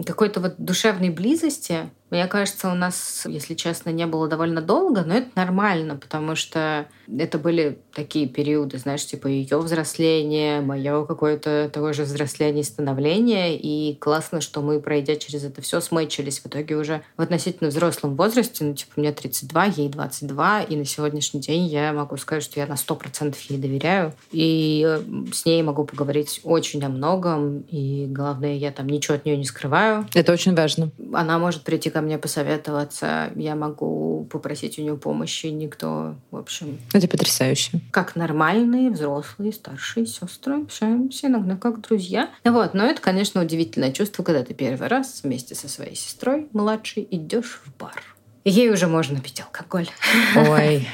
какой-то 0.06 0.40
вот 0.40 0.56
душевной 0.58 1.10
близости 1.10 1.90
мне 2.16 2.28
кажется, 2.28 2.72
у 2.72 2.76
нас, 2.76 3.26
если 3.28 3.56
честно, 3.56 3.90
не 3.90 4.06
было 4.06 4.30
довольно 4.30 4.62
долго, 4.62 5.04
но 5.04 5.16
это 5.16 5.28
нормально, 5.36 5.98
потому 5.98 6.36
что 6.36 6.88
это 7.08 7.38
были 7.38 7.78
такие 7.94 8.26
периоды, 8.26 8.78
знаешь, 8.78 9.06
типа 9.06 9.28
ее 9.28 9.58
взросление, 9.58 10.62
мое 10.62 11.06
какое-то 11.06 11.70
такое 11.72 11.92
же 11.92 12.04
взросление 12.04 12.62
и 12.62 12.64
становление. 12.64 13.58
И 13.58 13.96
классно, 13.96 14.40
что 14.40 14.62
мы, 14.62 14.80
пройдя 14.80 15.18
через 15.18 15.44
это 15.44 15.62
все, 15.62 15.82
смычились 15.82 16.40
в 16.40 16.46
итоге 16.46 16.78
уже 16.78 17.02
в 17.18 17.22
относительно 17.22 17.70
взрослом 17.70 18.16
возрасте. 18.16 18.64
Ну, 18.64 18.74
типа, 18.74 18.94
мне 18.96 19.12
32, 19.12 19.66
ей 19.66 19.90
22, 19.90 20.62
и 20.64 20.76
на 20.78 20.86
сегодняшний 20.86 21.42
день 21.42 21.68
я 21.68 21.92
могу 21.92 22.16
сказать, 22.16 22.44
что 22.44 22.62
я 22.62 22.66
на 22.66 22.76
100% 22.76 23.36
ей 23.50 23.58
доверяю. 23.58 24.14
И 24.32 25.02
с 25.34 25.46
ней 25.46 25.62
могу 25.64 25.84
поговорить 25.84 26.40
очень 26.46 26.82
о 26.86 26.90
многом, 26.90 27.66
и 27.70 28.06
главное, 28.08 28.56
я 28.56 28.72
там 28.72 28.88
ничего 28.88 29.16
от 29.16 29.26
нее 29.26 29.36
не 29.36 29.46
скрываю. 29.46 30.08
Это 30.14 30.32
очень 30.32 30.56
важно. 30.56 30.92
Она 31.14 31.40
может 31.40 31.64
прийти 31.64 31.90
ко 31.90 32.02
мне 32.06 32.18
посоветоваться, 32.18 33.32
я 33.36 33.56
могу 33.56 34.28
попросить 34.32 34.80
у 34.80 34.82
нее 34.82 34.96
помощи, 34.96 35.48
никто, 35.48 36.16
в 36.32 36.38
общем... 36.38 36.80
Это 36.94 37.08
потрясающе. 37.08 37.82
Как 37.92 38.16
нормальные, 38.16 38.92
взрослые, 38.92 39.52
старшие 39.52 40.06
сестры, 40.06 40.62
общаемся 40.64 41.28
иногда 41.28 41.58
как 41.58 41.82
друзья. 41.82 42.30
Вот, 42.44 42.74
но 42.74 42.86
это, 42.86 43.02
конечно, 43.02 43.42
удивительное 43.42 43.92
чувство, 43.92 44.24
когда 44.24 44.44
ты 44.44 44.54
первый 44.54 44.88
раз 44.88 45.22
вместе 45.24 45.56
со 45.56 45.68
своей 45.68 45.96
сестрой 45.96 46.48
младшей 46.54 47.08
идешь 47.12 47.62
в 47.66 47.78
бар. 47.78 48.02
И 48.44 48.52
ей 48.52 48.70
уже 48.72 48.88
можно 48.88 49.20
пить 49.20 49.42
алкоголь. 49.42 49.90
Ой. 50.36 50.88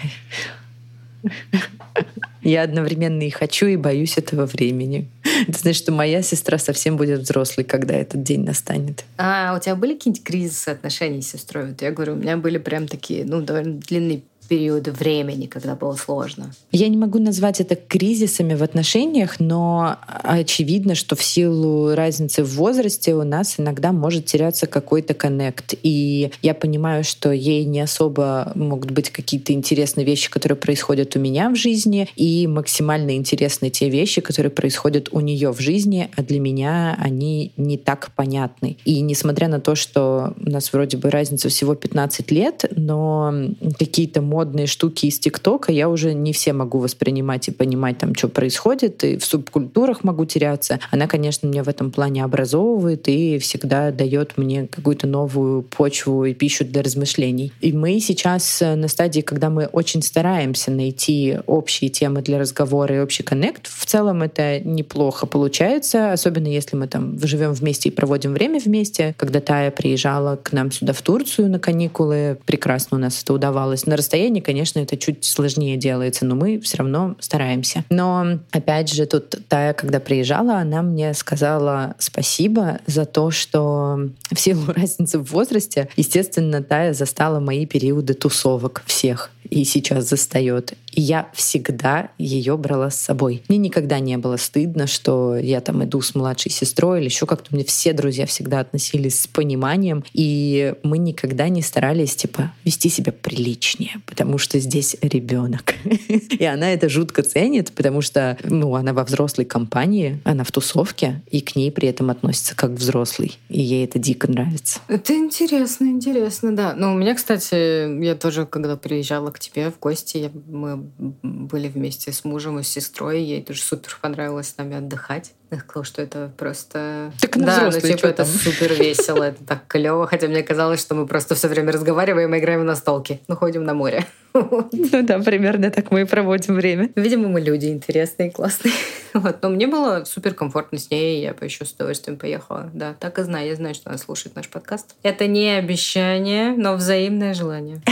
Я 2.41 2.63
одновременно 2.63 3.21
и 3.21 3.29
хочу, 3.29 3.67
и 3.67 3.75
боюсь 3.75 4.17
этого 4.17 4.45
времени. 4.45 5.09
Ты 5.45 5.57
знаешь, 5.57 5.77
что 5.77 5.91
моя 5.91 6.21
сестра 6.21 6.57
совсем 6.57 6.97
будет 6.97 7.21
взрослой, 7.21 7.63
когда 7.63 7.95
этот 7.95 8.23
день 8.23 8.43
настанет. 8.43 9.05
А 9.17 9.55
у 9.57 9.59
тебя 9.59 9.75
были 9.75 9.93
какие-нибудь 9.93 10.23
кризисы 10.23 10.69
отношений 10.69 11.21
с 11.21 11.31
сестрой? 11.31 11.69
Вот 11.69 11.81
я 11.81 11.91
говорю, 11.91 12.13
у 12.13 12.17
меня 12.17 12.37
были 12.37 12.57
прям 12.57 12.87
такие, 12.87 13.25
ну, 13.25 13.41
довольно 13.41 13.79
длинные 13.79 14.21
периоды 14.47 14.91
времени, 14.91 15.45
когда 15.45 15.75
было 15.75 15.95
сложно? 15.95 16.51
Я 16.71 16.87
не 16.87 16.97
могу 16.97 17.19
назвать 17.19 17.61
это 17.61 17.75
кризисами 17.75 18.53
в 18.53 18.63
отношениях, 18.63 19.39
но 19.39 19.97
очевидно, 20.07 20.95
что 20.95 21.15
в 21.15 21.23
силу 21.23 21.95
разницы 21.95 22.43
в 22.43 22.55
возрасте 22.55 23.15
у 23.15 23.23
нас 23.23 23.59
иногда 23.59 23.91
может 23.91 24.25
теряться 24.25 24.67
какой-то 24.67 25.13
коннект. 25.13 25.73
И 25.83 26.31
я 26.41 26.53
понимаю, 26.53 27.03
что 27.03 27.31
ей 27.31 27.65
не 27.65 27.81
особо 27.81 28.51
могут 28.55 28.91
быть 28.91 29.09
какие-то 29.09 29.53
интересные 29.53 30.05
вещи, 30.05 30.29
которые 30.29 30.57
происходят 30.57 31.15
у 31.15 31.19
меня 31.19 31.49
в 31.49 31.55
жизни, 31.55 32.07
и 32.15 32.47
максимально 32.47 33.15
интересны 33.15 33.69
те 33.69 33.89
вещи, 33.89 34.21
которые 34.21 34.51
происходят 34.51 35.09
у 35.11 35.19
нее 35.19 35.51
в 35.51 35.59
жизни, 35.59 36.09
а 36.15 36.23
для 36.23 36.39
меня 36.39 36.97
они 36.99 37.51
не 37.57 37.77
так 37.77 38.11
понятны. 38.15 38.77
И 38.85 39.01
несмотря 39.01 39.47
на 39.47 39.59
то, 39.59 39.75
что 39.75 40.33
у 40.39 40.49
нас 40.49 40.73
вроде 40.73 40.97
бы 40.97 41.09
разница 41.09 41.49
всего 41.49 41.75
15 41.75 42.31
лет, 42.31 42.65
но 42.75 43.33
какие-то 43.77 44.21
модные 44.41 44.65
штуки 44.65 45.05
из 45.05 45.19
ТикТока 45.19 45.71
я 45.71 45.87
уже 45.87 46.15
не 46.15 46.33
все 46.33 46.51
могу 46.51 46.79
воспринимать 46.79 47.47
и 47.47 47.51
понимать, 47.51 47.99
там, 47.99 48.15
что 48.15 48.27
происходит, 48.27 49.03
и 49.03 49.17
в 49.17 49.23
субкультурах 49.23 50.03
могу 50.03 50.25
теряться. 50.25 50.79
Она, 50.89 51.05
конечно, 51.05 51.45
меня 51.45 51.63
в 51.63 51.69
этом 51.69 51.91
плане 51.91 52.23
образовывает 52.23 53.07
и 53.07 53.37
всегда 53.37 53.91
дает 53.91 54.37
мне 54.37 54.65
какую-то 54.65 55.05
новую 55.05 55.61
почву 55.61 56.25
и 56.25 56.33
пищу 56.33 56.65
для 56.65 56.81
размышлений. 56.81 57.53
И 57.61 57.71
мы 57.71 57.99
сейчас 57.99 58.61
на 58.61 58.87
стадии, 58.87 59.21
когда 59.21 59.51
мы 59.51 59.67
очень 59.67 60.01
стараемся 60.01 60.71
найти 60.71 61.37
общие 61.45 61.91
темы 61.91 62.23
для 62.23 62.39
разговора 62.39 62.95
и 62.95 62.99
общий 62.99 63.21
коннект. 63.21 63.67
В 63.67 63.85
целом 63.85 64.23
это 64.23 64.59
неплохо 64.59 65.27
получается, 65.27 66.13
особенно 66.13 66.47
если 66.47 66.75
мы 66.75 66.87
там 66.87 67.19
живем 67.19 67.53
вместе 67.53 67.89
и 67.89 67.91
проводим 67.91 68.33
время 68.33 68.59
вместе. 68.59 69.13
Когда 69.17 69.39
Тая 69.39 69.69
приезжала 69.69 70.35
к 70.37 70.51
нам 70.51 70.71
сюда 70.71 70.93
в 70.93 71.01
Турцию 71.03 71.47
на 71.47 71.59
каникулы, 71.59 72.39
прекрасно 72.47 72.97
у 72.97 72.99
нас 72.99 73.21
это 73.21 73.33
удавалось. 73.33 73.85
На 73.85 73.97
расстоянии 73.97 74.20
расстоянии, 74.21 74.41
конечно, 74.41 74.79
это 74.79 74.97
чуть 74.97 75.25
сложнее 75.25 75.77
делается, 75.77 76.25
но 76.25 76.35
мы 76.35 76.59
все 76.59 76.77
равно 76.77 77.15
стараемся. 77.19 77.83
Но, 77.89 78.39
опять 78.51 78.93
же, 78.93 79.05
тут 79.05 79.35
Тая, 79.47 79.73
когда 79.73 79.99
приезжала, 79.99 80.57
она 80.57 80.81
мне 80.83 81.13
сказала 81.13 81.95
спасибо 81.97 82.79
за 82.85 83.05
то, 83.05 83.31
что 83.31 84.09
в 84.31 84.39
силу 84.39 84.65
разницы 84.75 85.17
в 85.17 85.31
возрасте, 85.31 85.89
естественно, 85.95 86.61
Тая 86.61 86.93
застала 86.93 87.39
мои 87.39 87.65
периоды 87.65 88.13
тусовок 88.13 88.83
всех 88.85 89.31
и 89.49 89.63
сейчас 89.65 90.07
застает. 90.09 90.73
И 90.91 91.01
я 91.01 91.29
всегда 91.33 92.09
ее 92.17 92.57
брала 92.57 92.89
с 92.89 92.99
собой. 92.99 93.43
Мне 93.47 93.57
никогда 93.57 93.99
не 93.99 94.17
было 94.17 94.37
стыдно, 94.37 94.87
что 94.87 95.37
я 95.37 95.61
там 95.61 95.83
иду 95.83 96.01
с 96.01 96.15
младшей 96.15 96.51
сестрой 96.51 96.99
или 96.99 97.05
еще 97.05 97.25
как-то. 97.25 97.53
Мне 97.55 97.63
все 97.63 97.93
друзья 97.93 98.25
всегда 98.25 98.59
относились 98.59 99.21
с 99.21 99.27
пониманием, 99.27 100.03
и 100.13 100.75
мы 100.83 100.97
никогда 100.97 101.49
не 101.49 101.61
старались 101.61 102.15
типа 102.15 102.53
вести 102.65 102.89
себя 102.89 103.11
приличнее, 103.11 104.01
потому 104.05 104.37
что 104.37 104.59
здесь 104.59 104.95
ребенок. 105.01 105.75
И 106.39 106.43
она 106.43 106.73
это 106.73 106.89
жутко 106.89 107.23
ценит, 107.23 107.71
потому 107.71 108.01
что 108.01 108.37
ну, 108.43 108.75
она 108.75 108.93
во 108.93 109.03
взрослой 109.03 109.45
компании, 109.45 110.21
она 110.23 110.43
в 110.43 110.51
тусовке, 110.51 111.21
и 111.29 111.41
к 111.41 111.55
ней 111.55 111.71
при 111.71 111.87
этом 111.87 112.09
относится 112.09 112.55
как 112.55 112.71
взрослый. 112.71 113.37
И 113.49 113.61
ей 113.61 113.85
это 113.85 113.99
дико 113.99 114.29
нравится. 114.29 114.79
Это 114.87 115.15
интересно, 115.15 115.85
интересно, 115.85 116.55
да. 116.55 116.73
Но 116.75 116.93
у 116.93 116.97
меня, 116.97 117.15
кстати, 117.15 118.03
я 118.03 118.15
тоже, 118.15 118.45
когда 118.45 118.75
приезжала 118.75 119.31
к 119.31 119.39
тебе 119.39 119.71
в 119.71 119.79
гости. 119.79 120.31
Мы 120.47 120.80
были 121.23 121.67
вместе 121.67 122.11
с 122.11 122.23
мужем 122.23 122.59
и 122.59 122.63
с 122.63 122.67
сестрой. 122.67 123.21
Ей 123.21 123.43
тоже 123.43 123.61
супер 123.61 123.97
понравилось 124.01 124.49
с 124.49 124.57
нами 124.57 124.75
отдыхать. 124.75 125.33
Я 125.51 125.59
сказала, 125.59 125.83
что 125.83 126.01
это 126.01 126.31
просто... 126.37 127.11
Так 127.19 127.35
на 127.35 127.45
да, 127.45 127.69
ну 127.73 127.79
типа 127.79 128.05
это 128.05 128.23
супер 128.23 128.73
весело, 128.73 129.23
это 129.23 129.43
так 129.43 129.67
клево. 129.67 130.07
Хотя 130.07 130.27
мне 130.27 130.43
казалось, 130.43 130.79
что 130.79 130.95
мы 130.95 131.05
просто 131.05 131.35
все 131.35 131.49
время 131.49 131.73
разговариваем 131.73 132.33
и 132.33 132.39
играем 132.39 132.65
на 132.65 132.75
столке. 132.75 133.19
Ну, 133.27 133.35
ходим 133.35 133.65
на 133.65 133.73
море. 133.73 134.05
Ну 134.33 135.03
да, 135.03 135.19
примерно 135.19 135.71
так 135.71 135.91
мы 135.91 136.01
и 136.01 136.05
проводим 136.05 136.55
время. 136.55 136.89
Видимо, 136.95 137.27
мы 137.27 137.41
люди 137.41 137.67
интересные, 137.67 138.31
классные. 138.31 138.73
Вот. 139.13 139.39
Но 139.41 139.49
мне 139.49 139.67
было 139.67 140.05
супер 140.05 140.33
комфортно 140.33 140.77
с 140.77 140.89
ней, 140.89 141.21
я 141.21 141.33
бы 141.33 141.43
еще 141.43 141.65
с 141.65 141.73
удовольствием 141.73 142.17
поехала. 142.17 142.69
Да, 142.73 142.95
так 142.97 143.19
и 143.19 143.23
знаю, 143.23 143.49
я 143.49 143.55
знаю, 143.57 143.75
что 143.75 143.89
она 143.89 143.97
слушает 143.97 144.37
наш 144.37 144.47
подкаст. 144.47 144.95
Это 145.03 145.27
не 145.27 145.49
обещание, 145.57 146.53
но 146.55 146.75
взаимное 146.75 147.33
желание. 147.33 147.81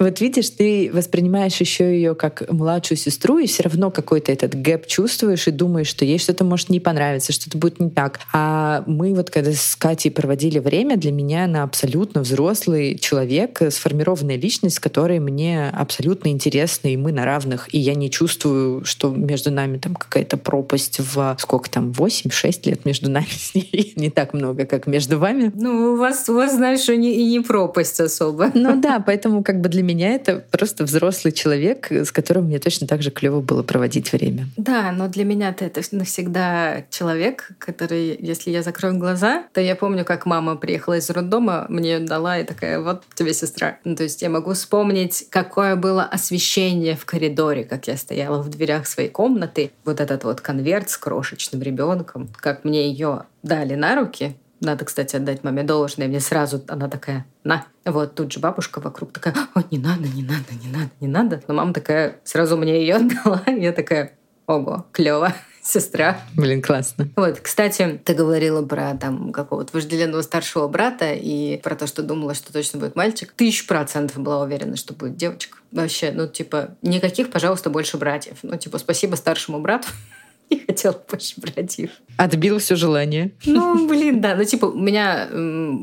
Вот 0.00 0.18
видишь, 0.22 0.48
ты 0.48 0.90
воспринимаешь 0.94 1.60
еще 1.60 1.84
ее 1.94 2.14
как 2.14 2.50
младшую 2.50 2.96
сестру, 2.96 3.36
и 3.36 3.46
все 3.46 3.64
равно 3.64 3.90
какой-то 3.90 4.32
этот 4.32 4.54
гэп 4.54 4.86
чувствуешь 4.86 5.46
и 5.46 5.50
думаешь, 5.50 5.88
что 5.88 6.06
ей 6.06 6.18
что-то 6.18 6.42
может 6.42 6.70
не 6.70 6.80
понравиться, 6.80 6.89
что-то 7.32 7.58
будет 7.58 7.80
не 7.80 7.90
так. 7.90 8.20
А 8.32 8.84
мы 8.86 9.14
вот 9.14 9.30
когда 9.30 9.52
с 9.52 9.76
Катей 9.76 10.10
проводили 10.10 10.58
время, 10.58 10.96
для 10.96 11.12
меня 11.12 11.44
она 11.44 11.62
абсолютно 11.62 12.22
взрослый 12.22 12.98
человек, 12.98 13.60
сформированная 13.70 14.36
личность, 14.36 14.78
которая 14.78 15.20
мне 15.20 15.68
абсолютно 15.68 16.28
интересны, 16.28 16.94
и 16.94 16.96
мы 16.96 17.12
на 17.12 17.24
равных. 17.24 17.72
И 17.74 17.78
я 17.78 17.94
не 17.94 18.10
чувствую, 18.10 18.84
что 18.84 19.10
между 19.10 19.50
нами 19.50 19.78
там 19.78 19.94
какая-то 19.94 20.36
пропасть 20.36 21.00
в 21.00 21.36
сколько 21.38 21.70
там, 21.70 21.90
8-6 21.90 22.68
лет 22.68 22.84
между 22.84 23.10
нами 23.10 23.26
с 23.30 23.54
ней. 23.54 23.92
Не 23.96 24.10
так 24.10 24.34
много, 24.34 24.66
как 24.66 24.86
между 24.86 25.18
вами. 25.18 25.52
Ну, 25.54 25.92
у 25.92 25.96
вас, 25.96 26.28
у 26.28 26.34
вас 26.34 26.54
знаешь, 26.54 26.88
и 26.88 26.96
не, 26.96 27.14
и 27.14 27.24
не 27.24 27.40
пропасть 27.40 28.00
особо. 28.00 28.50
Ну 28.54 28.80
да, 28.80 29.00
поэтому 29.00 29.42
как 29.42 29.60
бы 29.60 29.68
для 29.68 29.82
меня 29.82 30.14
это 30.14 30.44
просто 30.50 30.84
взрослый 30.84 31.32
человек, 31.32 31.90
с 31.90 32.12
которым 32.12 32.46
мне 32.46 32.58
точно 32.58 32.86
так 32.86 33.02
же 33.02 33.10
клево 33.10 33.40
было 33.40 33.62
проводить 33.62 34.12
время. 34.12 34.48
Да, 34.56 34.92
но 34.92 35.08
для 35.08 35.24
меня 35.24 35.54
это 35.58 35.80
навсегда 35.92 36.79
человек, 36.88 37.50
который, 37.58 38.16
если 38.18 38.50
я 38.50 38.62
закрою 38.62 38.98
глаза, 38.98 39.44
то 39.52 39.60
я 39.60 39.76
помню, 39.76 40.04
как 40.04 40.26
мама 40.26 40.56
приехала 40.56 40.98
из 40.98 41.10
роддома, 41.10 41.66
мне 41.68 41.98
дала 41.98 42.38
и 42.38 42.44
такая, 42.44 42.80
вот 42.80 43.02
тебе 43.14 43.34
сестра. 43.34 43.78
Ну, 43.84 43.96
то 43.96 44.04
есть 44.04 44.22
я 44.22 44.30
могу 44.30 44.52
вспомнить, 44.52 45.26
какое 45.30 45.76
было 45.76 46.04
освещение 46.04 46.96
в 46.96 47.04
коридоре, 47.04 47.64
как 47.64 47.86
я 47.88 47.96
стояла 47.96 48.40
в 48.42 48.48
дверях 48.48 48.86
своей 48.86 49.10
комнаты. 49.10 49.72
Вот 49.84 50.00
этот 50.00 50.24
вот 50.24 50.40
конверт 50.40 50.90
с 50.90 50.96
крошечным 50.96 51.62
ребенком, 51.62 52.28
как 52.36 52.64
мне 52.64 52.88
ее 52.88 53.24
дали 53.42 53.74
на 53.74 53.96
руки, 53.96 54.36
надо, 54.60 54.84
кстати, 54.84 55.16
отдать 55.16 55.42
маме 55.42 55.62
должное. 55.62 56.06
Мне 56.06 56.20
сразу 56.20 56.62
она 56.68 56.88
такая, 56.88 57.26
на. 57.44 57.64
Вот 57.86 58.14
тут 58.14 58.30
же 58.30 58.40
бабушка 58.40 58.80
вокруг 58.80 59.12
такая, 59.12 59.34
о, 59.54 59.62
не 59.70 59.78
надо, 59.78 60.06
не 60.06 60.22
надо, 60.22 60.54
не 60.62 60.70
надо, 60.70 60.90
не 61.00 61.08
надо. 61.08 61.42
Но 61.48 61.54
мама 61.54 61.72
такая 61.72 62.20
сразу 62.24 62.58
мне 62.58 62.80
ее 62.80 62.96
отдала. 62.96 63.42
Я 63.46 63.72
такая, 63.72 64.12
ого, 64.50 64.86
клево 64.92 65.32
сестра. 65.62 66.20
Блин, 66.36 66.62
классно. 66.62 67.08
Вот, 67.16 67.40
кстати, 67.40 68.00
ты 68.04 68.14
говорила 68.14 68.64
про 68.64 68.96
там 68.96 69.32
какого-то 69.32 69.70
вожделенного 69.72 70.22
старшего 70.22 70.66
брата 70.68 71.12
и 71.12 71.58
про 71.58 71.76
то, 71.76 71.86
что 71.86 72.02
думала, 72.02 72.34
что 72.34 72.52
точно 72.52 72.80
будет 72.80 72.96
мальчик. 72.96 73.32
Тысячу 73.36 73.66
процентов 73.66 74.18
была 74.18 74.42
уверена, 74.42 74.76
что 74.76 74.94
будет 74.94 75.16
девочка. 75.16 75.58
Вообще, 75.70 76.10
ну, 76.12 76.26
типа, 76.26 76.76
никаких, 76.82 77.30
пожалуйста, 77.30 77.70
больше 77.70 77.96
братьев. 77.96 78.38
Ну, 78.42 78.56
типа, 78.56 78.78
спасибо 78.78 79.14
старшему 79.14 79.60
брату. 79.60 79.88
Не 80.50 80.58
хотела 80.66 81.00
больше 81.08 81.40
братьев. 81.40 81.90
Отбил 82.16 82.58
все 82.58 82.74
желание. 82.74 83.30
Ну, 83.46 83.86
блин, 83.86 84.20
да. 84.20 84.34
Ну, 84.34 84.42
типа, 84.42 84.66
у 84.66 84.78
меня 84.78 85.28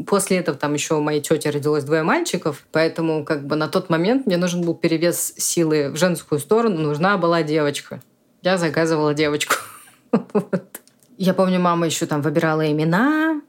после 0.05 0.37
этого 0.37 0.57
там 0.57 0.73
еще 0.73 0.95
у 0.95 1.01
моей 1.01 1.21
тети 1.21 1.47
родилось 1.47 1.85
двое 1.85 2.03
мальчиков, 2.03 2.65
поэтому 2.73 3.23
как 3.23 3.47
бы 3.47 3.55
на 3.55 3.69
тот 3.69 3.89
момент 3.89 4.25
мне 4.25 4.35
нужен 4.35 4.63
был 4.63 4.75
перевес 4.75 5.35
силы 5.37 5.89
в 5.89 5.95
женскую 5.95 6.39
сторону, 6.39 6.81
нужна 6.81 7.17
была 7.17 7.43
девочка. 7.43 8.01
Я 8.47 8.57
заказывала 8.57 9.13
девочку. 9.13 9.55
вот. 10.13 10.79
Я 11.17 11.33
помню, 11.33 11.59
мама 11.59 11.85
еще 11.85 12.05
там 12.05 12.21
выбирала 12.21 12.71
имена, 12.71 13.41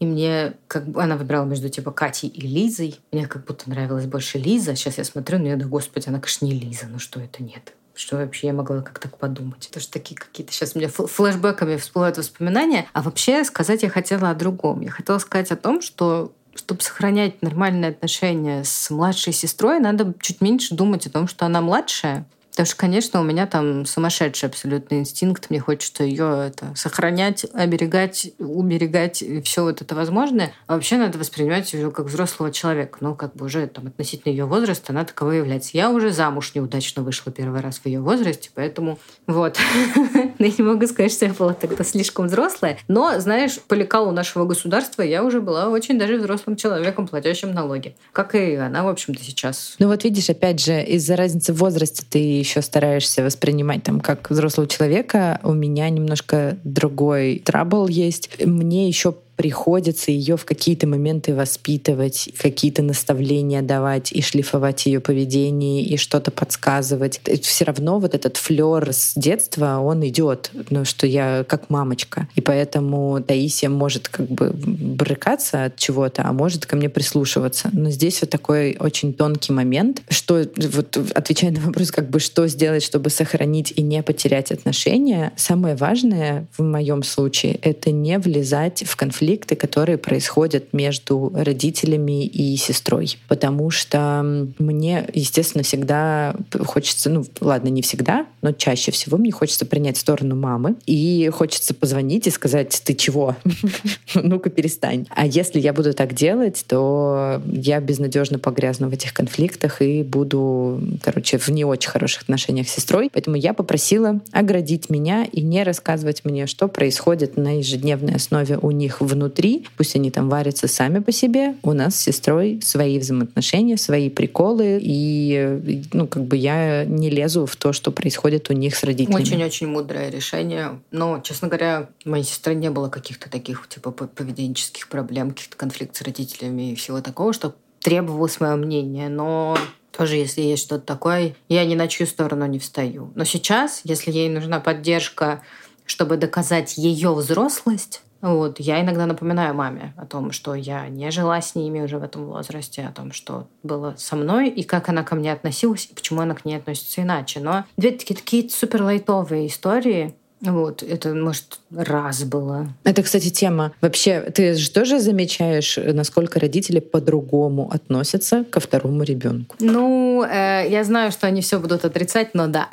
и 0.00 0.06
мне 0.06 0.54
как 0.68 0.88
бы 0.88 1.02
она 1.02 1.18
выбирала 1.18 1.44
между 1.44 1.68
типа 1.68 1.90
Катей 1.90 2.30
и 2.30 2.40
Лизой. 2.40 2.98
Мне 3.12 3.26
как 3.26 3.44
будто 3.44 3.68
нравилась 3.68 4.06
больше 4.06 4.38
Лиза. 4.38 4.74
Сейчас 4.74 4.96
я 4.96 5.04
смотрю, 5.04 5.38
ну 5.38 5.48
я 5.48 5.56
да 5.56 5.66
господи, 5.66 6.08
она, 6.08 6.18
конечно, 6.18 6.46
не 6.46 6.52
Лиза. 6.52 6.86
Ну 6.86 6.98
что 6.98 7.20
это 7.20 7.42
нет? 7.42 7.74
Что 7.94 8.16
вообще 8.16 8.46
я 8.46 8.52
могла 8.54 8.80
как 8.80 8.98
так 8.98 9.18
подумать? 9.18 9.68
Это 9.70 9.80
же 9.80 9.88
такие 9.88 10.16
какие-то 10.18 10.50
сейчас 10.50 10.74
у 10.74 10.78
меня 10.78 10.88
флешбеками 10.88 11.76
всплывают 11.76 12.16
воспоминания. 12.16 12.86
А 12.94 13.02
вообще 13.02 13.44
сказать 13.44 13.82
я 13.82 13.90
хотела 13.90 14.30
о 14.30 14.34
другом. 14.34 14.80
Я 14.80 14.90
хотела 14.90 15.18
сказать 15.18 15.50
о 15.52 15.56
том, 15.56 15.82
что 15.82 16.32
чтобы 16.54 16.80
сохранять 16.80 17.42
нормальные 17.42 17.90
отношения 17.90 18.64
с 18.64 18.88
младшей 18.88 19.34
сестрой, 19.34 19.78
надо 19.78 20.14
чуть 20.18 20.40
меньше 20.40 20.74
думать 20.74 21.06
о 21.06 21.10
том, 21.10 21.28
что 21.28 21.44
она 21.44 21.60
младшая, 21.60 22.26
Потому 22.58 22.70
что, 22.70 22.76
конечно, 22.76 23.20
у 23.20 23.22
меня 23.22 23.46
там 23.46 23.86
сумасшедший 23.86 24.48
абсолютный 24.48 24.98
инстинкт. 24.98 25.48
Мне 25.48 25.60
хочется 25.60 26.02
ее 26.02 26.48
это, 26.48 26.74
сохранять, 26.74 27.46
оберегать, 27.54 28.32
уберегать, 28.40 29.22
все 29.44 29.62
вот 29.62 29.80
это 29.80 29.94
возможное. 29.94 30.52
А 30.66 30.74
вообще 30.74 30.96
надо 30.96 31.18
воспринимать 31.18 31.72
ее 31.72 31.92
как 31.92 32.06
взрослого 32.06 32.50
человека. 32.50 32.98
Ну, 33.00 33.14
как 33.14 33.36
бы 33.36 33.46
уже 33.46 33.68
там 33.68 33.86
относительно 33.86 34.32
ее 34.32 34.44
возраста 34.44 34.86
она 34.88 35.04
таковой 35.04 35.36
является. 35.36 35.70
Я 35.74 35.88
уже 35.92 36.10
замуж 36.10 36.50
неудачно 36.56 37.04
вышла 37.04 37.30
первый 37.30 37.60
раз 37.60 37.78
в 37.78 37.86
ее 37.86 38.00
возрасте, 38.00 38.50
поэтому 38.52 38.98
вот. 39.28 39.56
Я 40.40 40.52
не 40.56 40.64
могу 40.64 40.86
сказать, 40.86 41.12
что 41.12 41.26
я 41.26 41.32
была 41.32 41.52
тогда 41.52 41.82
слишком 41.82 42.26
взрослая. 42.26 42.78
Но, 42.86 43.18
знаешь, 43.18 43.58
по 43.60 43.74
лекалу 43.74 44.12
нашего 44.12 44.44
государства 44.44 45.02
я 45.02 45.24
уже 45.24 45.40
была 45.40 45.68
очень 45.68 45.98
даже 45.98 46.16
взрослым 46.16 46.56
человеком, 46.56 47.08
платящим 47.08 47.52
налоги. 47.52 47.96
Как 48.12 48.36
и 48.36 48.54
она, 48.54 48.84
в 48.84 48.88
общем-то, 48.88 49.22
сейчас. 49.22 49.74
Ну 49.80 49.88
вот 49.88 50.04
видишь, 50.04 50.30
опять 50.30 50.64
же, 50.64 50.80
из-за 50.82 51.16
разницы 51.16 51.52
в 51.52 51.56
возрасте 51.56 52.04
ты 52.08 52.18
еще 52.48 52.62
стараешься 52.62 53.22
воспринимать 53.22 53.82
там 53.82 54.00
как 54.00 54.30
взрослого 54.30 54.66
человека, 54.66 55.40
у 55.42 55.52
меня 55.52 55.88
немножко 55.90 56.56
другой 56.64 57.42
трабл 57.44 57.88
есть. 57.88 58.30
Мне 58.44 58.88
еще 58.88 59.14
приходится 59.38 60.10
ее 60.10 60.36
в 60.36 60.44
какие-то 60.44 60.88
моменты 60.88 61.32
воспитывать, 61.32 62.28
какие-то 62.38 62.82
наставления 62.82 63.62
давать 63.62 64.10
и 64.10 64.20
шлифовать 64.20 64.84
ее 64.86 64.98
поведение 64.98 65.84
и 65.84 65.96
что-то 65.96 66.32
подсказывать. 66.32 67.20
Все 67.42 67.64
равно 67.64 68.00
вот 68.00 68.16
этот 68.16 68.36
флер 68.36 68.92
с 68.92 69.12
детства, 69.14 69.78
он 69.78 70.04
идет, 70.08 70.50
ну, 70.70 70.84
что 70.84 71.06
я 71.06 71.44
как 71.46 71.70
мамочка. 71.70 72.26
И 72.34 72.40
поэтому 72.40 73.22
Таисия 73.22 73.70
может 73.70 74.08
как 74.08 74.26
бы 74.26 74.50
брыкаться 74.52 75.66
от 75.66 75.76
чего-то, 75.76 76.24
а 76.24 76.32
может 76.32 76.66
ко 76.66 76.74
мне 76.74 76.88
прислушиваться. 76.88 77.70
Но 77.72 77.90
здесь 77.90 78.20
вот 78.22 78.30
такой 78.30 78.76
очень 78.80 79.14
тонкий 79.14 79.52
момент, 79.52 80.02
что 80.08 80.44
вот 80.56 80.96
отвечая 81.14 81.52
на 81.52 81.60
вопрос, 81.60 81.92
как 81.92 82.10
бы 82.10 82.18
что 82.18 82.48
сделать, 82.48 82.82
чтобы 82.82 83.08
сохранить 83.08 83.72
и 83.76 83.82
не 83.82 84.02
потерять 84.02 84.50
отношения, 84.50 85.32
самое 85.36 85.76
важное 85.76 86.48
в 86.58 86.64
моем 86.64 87.04
случае— 87.04 87.54
это 87.62 87.92
не 87.92 88.18
влезать 88.18 88.82
в 88.84 88.96
конфликт 88.96 89.27
конфликты, 89.28 89.56
которые 89.56 89.98
происходят 89.98 90.72
между 90.72 91.30
родителями 91.34 92.24
и 92.24 92.56
сестрой. 92.56 93.18
Потому 93.28 93.70
что 93.70 94.22
мне, 94.58 95.06
естественно, 95.12 95.62
всегда 95.62 96.34
хочется, 96.64 97.10
ну 97.10 97.24
ладно, 97.40 97.68
не 97.68 97.82
всегда, 97.82 98.26
но 98.40 98.52
чаще 98.52 98.90
всего 98.90 99.18
мне 99.18 99.30
хочется 99.30 99.66
принять 99.66 99.98
сторону 99.98 100.34
мамы. 100.34 100.76
И 100.86 101.30
хочется 101.32 101.74
позвонить 101.74 102.26
и 102.26 102.30
сказать, 102.30 102.80
ты 102.84 102.94
чего? 102.94 103.36
Ну-ка 104.14 104.48
перестань. 104.48 105.06
А 105.10 105.26
если 105.26 105.60
я 105.60 105.72
буду 105.74 105.92
так 105.92 106.14
делать, 106.14 106.64
то 106.66 107.42
я 107.52 107.80
безнадежно 107.80 108.38
погрязну 108.38 108.88
в 108.88 108.92
этих 108.94 109.12
конфликтах 109.12 109.82
и 109.82 110.02
буду, 110.02 110.80
короче, 111.02 111.36
в 111.36 111.48
не 111.48 111.64
очень 111.64 111.90
хороших 111.90 112.22
отношениях 112.22 112.68
с 112.68 112.72
сестрой. 112.72 113.10
Поэтому 113.12 113.36
я 113.36 113.52
попросила 113.52 114.20
оградить 114.32 114.88
меня 114.88 115.26
и 115.30 115.42
не 115.42 115.64
рассказывать 115.64 116.24
мне, 116.24 116.46
что 116.46 116.68
происходит 116.68 117.36
на 117.36 117.58
ежедневной 117.58 118.14
основе 118.14 118.58
у 118.60 118.70
них 118.70 119.00
в 119.00 119.17
внутри, 119.18 119.66
пусть 119.76 119.96
они 119.96 120.10
там 120.10 120.28
варятся 120.28 120.68
сами 120.68 121.00
по 121.00 121.10
себе. 121.10 121.56
У 121.62 121.72
нас 121.72 121.96
с 121.96 122.00
сестрой 122.00 122.60
свои 122.62 122.98
взаимоотношения, 122.98 123.76
свои 123.76 124.08
приколы, 124.10 124.78
и 124.80 125.82
ну 125.92 126.06
как 126.06 126.24
бы 126.24 126.36
я 126.36 126.84
не 126.84 127.10
лезу 127.10 127.46
в 127.46 127.56
то, 127.56 127.72
что 127.72 127.90
происходит 127.90 128.48
у 128.50 128.52
них 128.52 128.76
с 128.76 128.84
родителями. 128.84 129.22
Очень-очень 129.22 129.66
мудрое 129.66 130.10
решение. 130.10 130.80
Но, 130.92 131.20
честно 131.20 131.48
говоря, 131.48 131.88
моей 132.04 132.24
сестры 132.24 132.54
не 132.54 132.70
было 132.70 132.88
каких-то 132.88 133.28
таких 133.28 133.68
типа 133.68 133.90
поведенческих 133.90 134.88
проблем, 134.88 135.30
каких-то 135.30 135.56
конфликтов 135.56 135.98
с 135.98 136.02
родителями 136.02 136.72
и 136.72 136.74
всего 136.76 137.00
такого, 137.00 137.32
что 137.32 137.54
требовалось 137.80 138.40
мое 138.40 138.54
мнение. 138.56 139.08
Но 139.08 139.58
тоже, 139.96 140.16
если 140.16 140.42
есть 140.42 140.62
что-то 140.62 140.84
такое, 140.84 141.34
я 141.48 141.64
ни 141.64 141.74
на 141.74 141.88
чью 141.88 142.06
сторону 142.06 142.46
не 142.46 142.60
встаю. 142.60 143.10
Но 143.16 143.24
сейчас, 143.24 143.80
если 143.82 144.12
ей 144.12 144.28
нужна 144.28 144.60
поддержка, 144.60 145.42
чтобы 145.86 146.16
доказать 146.18 146.76
ее 146.76 147.14
взрослость, 147.14 148.02
вот, 148.20 148.58
я 148.58 148.80
иногда 148.80 149.06
напоминаю 149.06 149.54
маме 149.54 149.94
о 149.96 150.04
том, 150.04 150.32
что 150.32 150.54
я 150.54 150.88
не 150.88 151.10
жила 151.10 151.40
с 151.40 151.54
ними 151.54 151.80
уже 151.80 151.98
в 151.98 152.02
этом 152.02 152.26
возрасте, 152.26 152.82
о 152.82 152.92
том, 152.92 153.12
что 153.12 153.46
было 153.62 153.94
со 153.96 154.16
мной, 154.16 154.48
и 154.48 154.64
как 154.64 154.88
она 154.88 155.04
ко 155.04 155.14
мне 155.14 155.32
относилась, 155.32 155.86
и 155.90 155.94
почему 155.94 156.20
она 156.20 156.34
к 156.34 156.44
ней 156.44 156.56
относится 156.56 157.02
иначе. 157.02 157.40
Но 157.40 157.64
две 157.76 157.92
такие, 157.92 158.16
такие 158.16 158.50
супер 158.50 158.82
лайтовые 158.82 159.46
истории, 159.46 160.16
вот, 160.40 160.82
это, 160.82 161.14
может, 161.14 161.58
раз 161.74 162.22
было. 162.22 162.68
Это, 162.84 163.02
кстати, 163.02 163.28
тема. 163.28 163.72
Вообще, 163.80 164.20
ты 164.20 164.54
же 164.54 164.70
тоже 164.70 165.00
замечаешь, 165.00 165.76
насколько 165.76 166.38
родители 166.38 166.78
по-другому 166.78 167.70
относятся 167.72 168.44
ко 168.44 168.60
второму 168.60 169.02
ребенку? 169.02 169.56
Ну, 169.58 170.24
э, 170.24 170.66
я 170.68 170.84
знаю, 170.84 171.10
что 171.10 171.26
они 171.26 171.40
все 171.40 171.58
будут 171.58 171.84
отрицать, 171.84 172.34
но 172.34 172.46
да. 172.46 172.68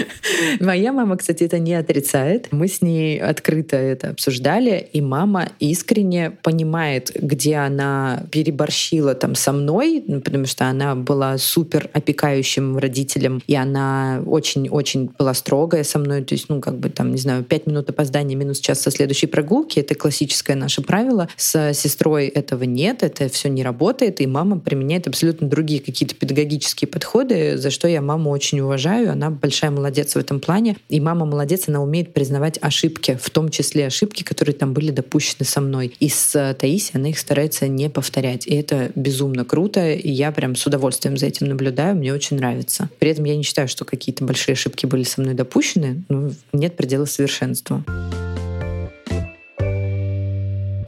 Моя 0.60 0.92
мама, 0.92 1.16
кстати, 1.16 1.44
это 1.44 1.58
не 1.58 1.74
отрицает. 1.74 2.48
Мы 2.52 2.68
с 2.68 2.80
ней 2.80 3.20
открыто 3.20 3.76
это 3.76 4.10
обсуждали, 4.10 4.88
и 4.92 5.00
мама 5.00 5.48
искренне 5.58 6.30
понимает, 6.42 7.10
где 7.14 7.56
она 7.56 8.22
переборщила 8.30 9.14
там 9.14 9.34
со 9.34 9.52
мной, 9.52 10.04
потому 10.24 10.46
что 10.46 10.66
она 10.66 10.94
была 10.94 11.38
супер 11.38 11.90
опекающим 11.92 12.78
родителем, 12.78 13.42
и 13.46 13.56
она 13.56 14.22
очень-очень 14.24 15.10
была 15.18 15.34
строгая 15.34 15.82
со 15.82 15.98
мной, 15.98 16.22
то 16.22 16.34
есть, 16.34 16.48
ну, 16.48 16.60
как 16.60 16.78
бы 16.78 16.88
там, 17.00 17.12
не 17.12 17.18
знаю, 17.18 17.44
пять 17.44 17.66
минут 17.66 17.88
опоздания 17.88 18.36
минус 18.36 18.60
час 18.60 18.82
со 18.82 18.90
следующей 18.90 19.26
прогулки. 19.26 19.78
Это 19.78 19.94
классическое 19.94 20.54
наше 20.54 20.82
правило. 20.82 21.30
С 21.38 21.72
сестрой 21.72 22.26
этого 22.26 22.64
нет, 22.64 23.02
это 23.02 23.30
все 23.30 23.48
не 23.48 23.62
работает, 23.62 24.20
и 24.20 24.26
мама 24.26 24.60
применяет 24.60 25.08
абсолютно 25.08 25.48
другие 25.48 25.80
какие-то 25.80 26.14
педагогические 26.14 26.88
подходы, 26.88 27.56
за 27.56 27.70
что 27.70 27.88
я 27.88 28.02
маму 28.02 28.28
очень 28.28 28.60
уважаю. 28.60 29.12
Она 29.12 29.30
большая 29.30 29.70
молодец 29.70 30.14
в 30.14 30.18
этом 30.18 30.40
плане. 30.40 30.76
И 30.90 31.00
мама 31.00 31.24
молодец, 31.24 31.68
она 31.68 31.82
умеет 31.82 32.12
признавать 32.12 32.58
ошибки, 32.60 33.18
в 33.18 33.30
том 33.30 33.48
числе 33.48 33.86
ошибки, 33.86 34.22
которые 34.22 34.54
там 34.54 34.74
были 34.74 34.90
допущены 34.90 35.46
со 35.46 35.62
мной. 35.62 35.94
И 36.00 36.10
с 36.10 36.54
Таисией 36.58 36.98
она 37.00 37.08
их 37.08 37.18
старается 37.18 37.66
не 37.66 37.88
повторять. 37.88 38.46
И 38.46 38.54
это 38.54 38.92
безумно 38.94 39.46
круто, 39.46 39.90
и 39.90 40.10
я 40.10 40.32
прям 40.32 40.54
с 40.54 40.66
удовольствием 40.66 41.16
за 41.16 41.28
этим 41.28 41.46
наблюдаю, 41.46 41.96
мне 41.96 42.12
очень 42.12 42.36
нравится. 42.36 42.90
При 42.98 43.10
этом 43.10 43.24
я 43.24 43.38
не 43.38 43.42
считаю, 43.42 43.68
что 43.68 43.86
какие-то 43.86 44.22
большие 44.22 44.52
ошибки 44.52 44.84
были 44.84 45.04
со 45.04 45.22
мной 45.22 45.32
допущены, 45.32 46.04
но 46.10 46.30
нет 46.52 46.76
предела 46.76 46.89
предела 46.90 47.04
совершенства. 47.04 47.84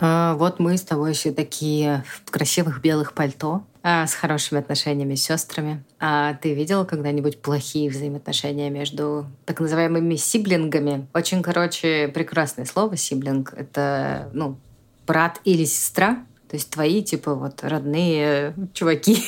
А, 0.01 0.35
вот 0.35 0.59
мы 0.59 0.77
с 0.77 0.83
тобой 0.83 1.13
все 1.13 1.31
такие 1.31 2.03
в 2.25 2.31
красивых 2.33 2.83
белых 2.83 3.13
пальто. 3.13 3.63
А, 3.85 4.07
с 4.09 4.15
хорошими 4.15 4.61
отношениями 4.61 5.15
с 5.15 5.23
сестрами. 5.23 5.85
А 6.01 6.35
ты 6.35 6.55
видела 6.55 6.85
когда-нибудь 6.85 7.41
плохие 7.41 7.89
взаимоотношения 7.89 8.69
между 8.69 9.27
так 9.45 9.61
называемыми 9.61 10.17
сиблингами? 10.17 11.07
Очень, 11.15 11.41
короче, 11.41 12.09
прекрасное 12.09 12.65
слово 12.65 12.97
сиблинг. 12.97 13.55
Это, 13.57 14.29
ну, 14.33 14.59
брат 15.07 15.41
или 15.45 15.65
сестра. 15.65 16.25
То 16.49 16.57
есть 16.57 16.69
твои, 16.71 17.03
типа, 17.03 17.35
вот, 17.37 17.61
родные 17.63 18.55
чуваки, 18.73 19.23